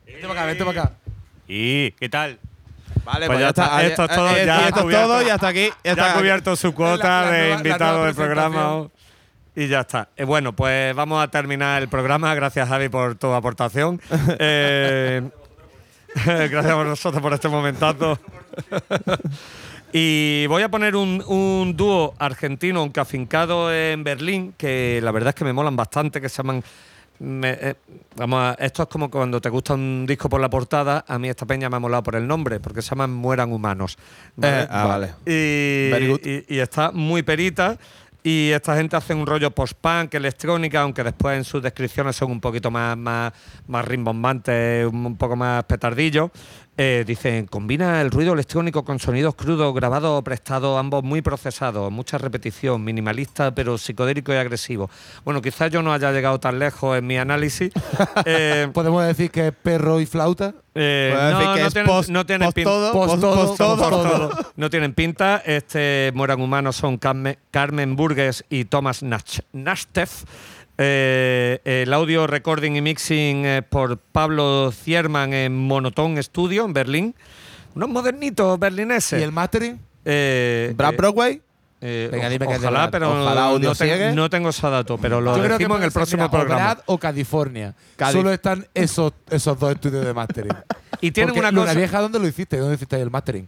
[0.07, 0.91] Vente para acá, vente para acá.
[1.48, 2.39] ¿Y qué tal?
[3.06, 5.07] vale Pues ya está, esto es todo, Eh, ya y esto es cubierto.
[5.07, 6.18] todo y hasta aquí Ya hasta ha aquí.
[6.19, 8.88] cubierto su cuota La- la de invitado del programa.
[9.56, 10.10] Y ya está.
[10.18, 12.35] Eh, bueno, pues vamos a terminar el programa.
[12.35, 14.02] Gracias, Javi, por tu aportación.
[14.39, 15.22] Eh,
[16.49, 18.19] gracias a nosotros por este momentazo.
[19.94, 25.30] y voy a poner un, un dúo argentino, aunque afincado en Berlín, que la verdad
[25.30, 26.64] es que me molan bastante, que se llaman.
[27.19, 27.76] me- eh,
[28.15, 31.03] vamos a- esto es como cuando te gusta un disco por la portada.
[31.07, 33.98] A mí esta peña me ha molado por el nombre, porque se llaman Mueran Humanos.
[34.35, 34.61] ¿vale?
[34.64, 35.14] Eh, ah, vale.
[36.48, 37.77] Y está muy perita.
[38.23, 42.41] Y esta gente hace un rollo post-punk, electrónica, aunque después en sus descripciones son un
[42.41, 43.31] poquito más, más,
[43.68, 46.31] más rimbombantes, un, poco más petardillos.
[46.79, 51.91] Eh, dice, combina el ruido electrónico con sonidos crudos, grabados o prestados, ambos muy procesados,
[51.91, 54.87] mucha repetición, minimalista pero psicodélico y agresivo.
[55.25, 57.71] Bueno, quizás yo no haya llegado tan lejos en mi análisis.
[58.25, 60.53] Eh, Podemos decir que es perro y flauta.
[60.75, 62.45] eh, no, no tienen, post- no tienen.
[62.47, 62.51] No
[64.93, 65.41] pinta.
[65.45, 70.09] Este mueran humanos son Carmen, Carmen Burgues y Thomas Nach- Nastev.
[70.77, 77.15] Eh, el audio recording y mixing eh, por Pablo Cierman en Monotone Studio en Berlín.
[77.75, 79.19] Unos modernitos berlineses.
[79.19, 79.79] ¿Y el mastering?
[80.05, 81.41] Eh, Brad eh, Broadway.
[81.81, 82.91] eh, Venga, dime que ojalá, Brad.
[82.91, 84.13] pero Ojalá audio no, siegue.
[84.13, 86.61] no tengo ese dato, pero lo Yo creo que decimos en el próximo mira, programa.
[86.61, 87.75] O Brad o California.
[87.95, 90.53] Cali- Solo están esos, esos dos estudios de mastering.
[91.01, 91.75] Y tienen Porque una cosa.
[91.75, 92.57] Vieja, ¿dónde lo hiciste?
[92.57, 93.47] ¿Dónde hiciste el mastering?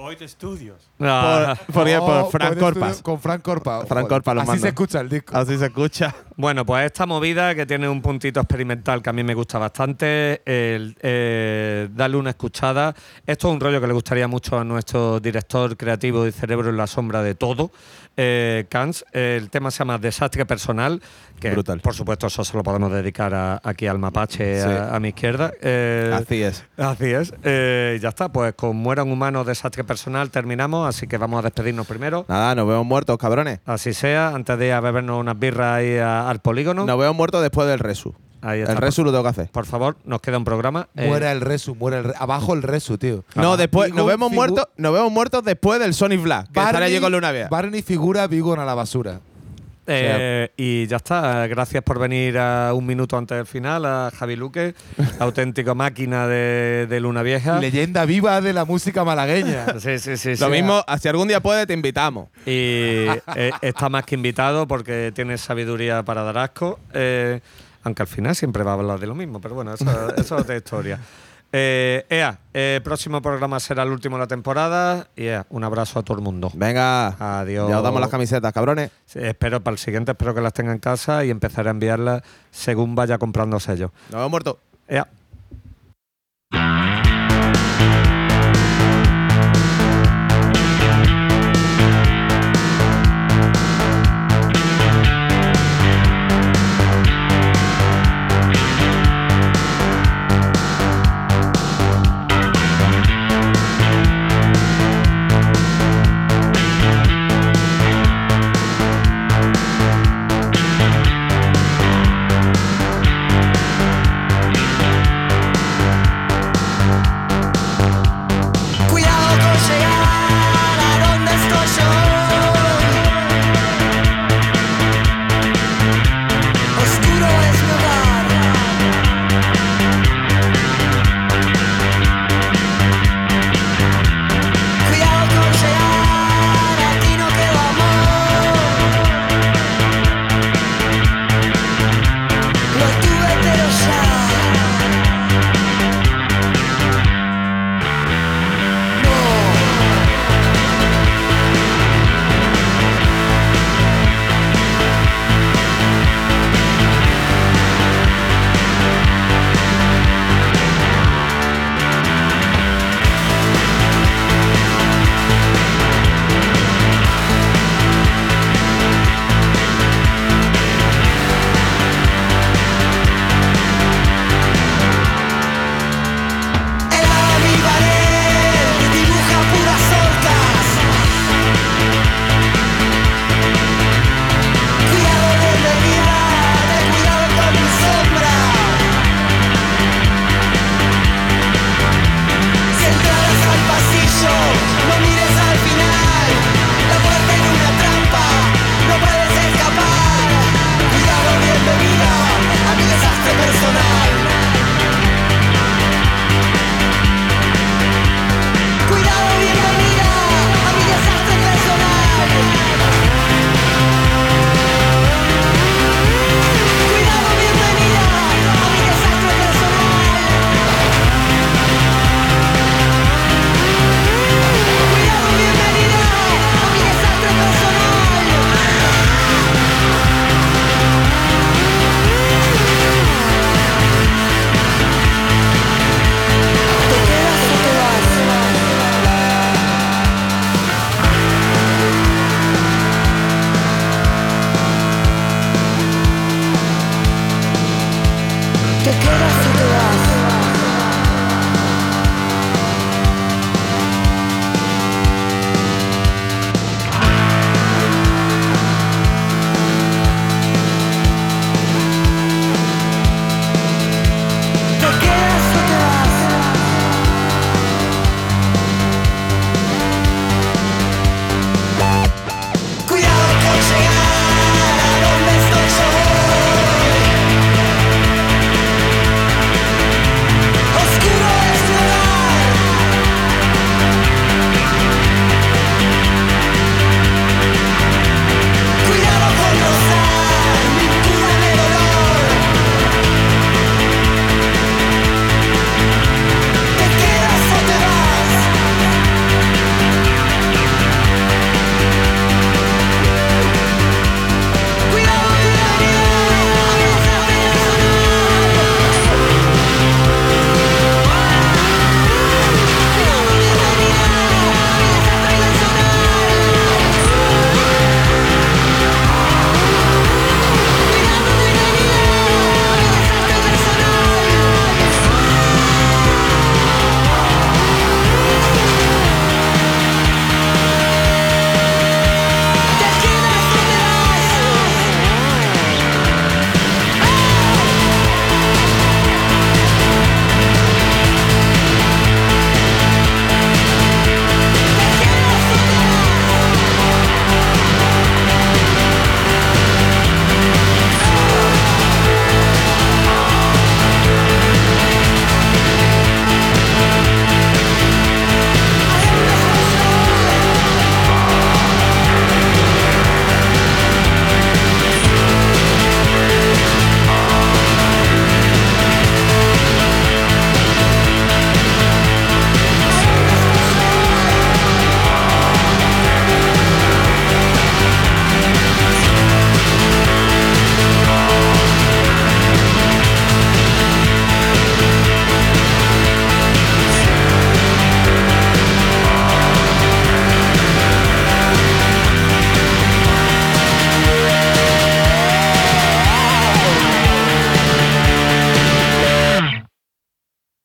[0.00, 0.90] Void Studios.
[0.98, 3.02] Ah, Por, por, por Oh, Frank Corpas.
[3.02, 3.84] Con Frank Corpa.
[3.86, 5.36] Frank Joder, Corpa lo Así se escucha el disco.
[5.36, 6.14] Así se escucha.
[6.36, 10.40] Bueno, pues esta movida que tiene un puntito experimental que a mí me gusta bastante,
[10.46, 12.94] el, eh, darle una escuchada.
[13.26, 16.78] Esto es un rollo que le gustaría mucho a nuestro director creativo y cerebro en
[16.78, 17.70] la sombra de todo,
[18.22, 19.02] eh, Kans.
[19.12, 21.00] El tema se llama Desastre Personal,
[21.40, 21.80] que Brutal.
[21.80, 24.68] por supuesto eso se lo podemos dedicar a- aquí al mapache Sí.
[24.68, 25.52] a, a mi izquierda.
[25.62, 26.64] Eh, Así es.
[26.76, 27.32] Así es.
[27.44, 31.86] Eh, ya está, pues con Mueran Humanos, Desastre Personal terminamos, así que vamos a despedirnos
[31.86, 32.26] primero.
[32.28, 33.60] Nada, nos vemos muertos, cabrones.
[33.64, 36.84] Así sea, antes de ir a bebernos unas birras ahí a- al polígono.
[36.84, 38.14] Nos vemos muertos después del resu.
[38.42, 39.48] Ahí está, El resu lo tengo que hacer.
[39.50, 40.88] Por favor, nos queda un programa.
[40.96, 43.24] Eh, Muera el resu, muera el re- Abajo el resu, tío.
[43.34, 46.60] No, después Vigo nos vemos figu- muertos, nos vemos muertos después del Sonic Black, que
[46.60, 47.48] estaré allí con Luna Vieja.
[47.50, 49.20] Barney figura Vigo a la basura.
[49.92, 51.46] eh, y ya está.
[51.48, 54.74] Gracias por venir a un minuto antes del final a Javi Luque,
[55.18, 57.58] auténtico máquina de, de Luna Vieja.
[57.58, 59.66] Leyenda viva de la música malagueña.
[59.80, 60.30] Sí, sí, sí.
[60.36, 60.52] Lo sí.
[60.52, 62.28] mismo, si algún día puede, te invitamos.
[62.46, 66.78] Y eh, está más que invitado porque tiene sabiduría para dar asco.
[66.94, 67.40] eh,
[67.82, 69.84] aunque al final siempre va a hablar de lo mismo, pero bueno, eso,
[70.16, 71.00] eso es otra historia.
[71.52, 75.08] Eh, Ea, el próximo programa será el último de la temporada.
[75.16, 76.50] Y Ea, un abrazo a todo el mundo.
[76.54, 77.40] Venga.
[77.40, 77.68] Adiós.
[77.68, 78.90] Ya os damos las camisetas, cabrones.
[79.06, 82.22] Sí, espero para el siguiente, espero que las tenga en casa y empezaré a enviarlas
[82.50, 83.90] según vaya comprando sellos.
[84.10, 84.56] Nos vemos muertos.
[84.86, 85.08] Ea.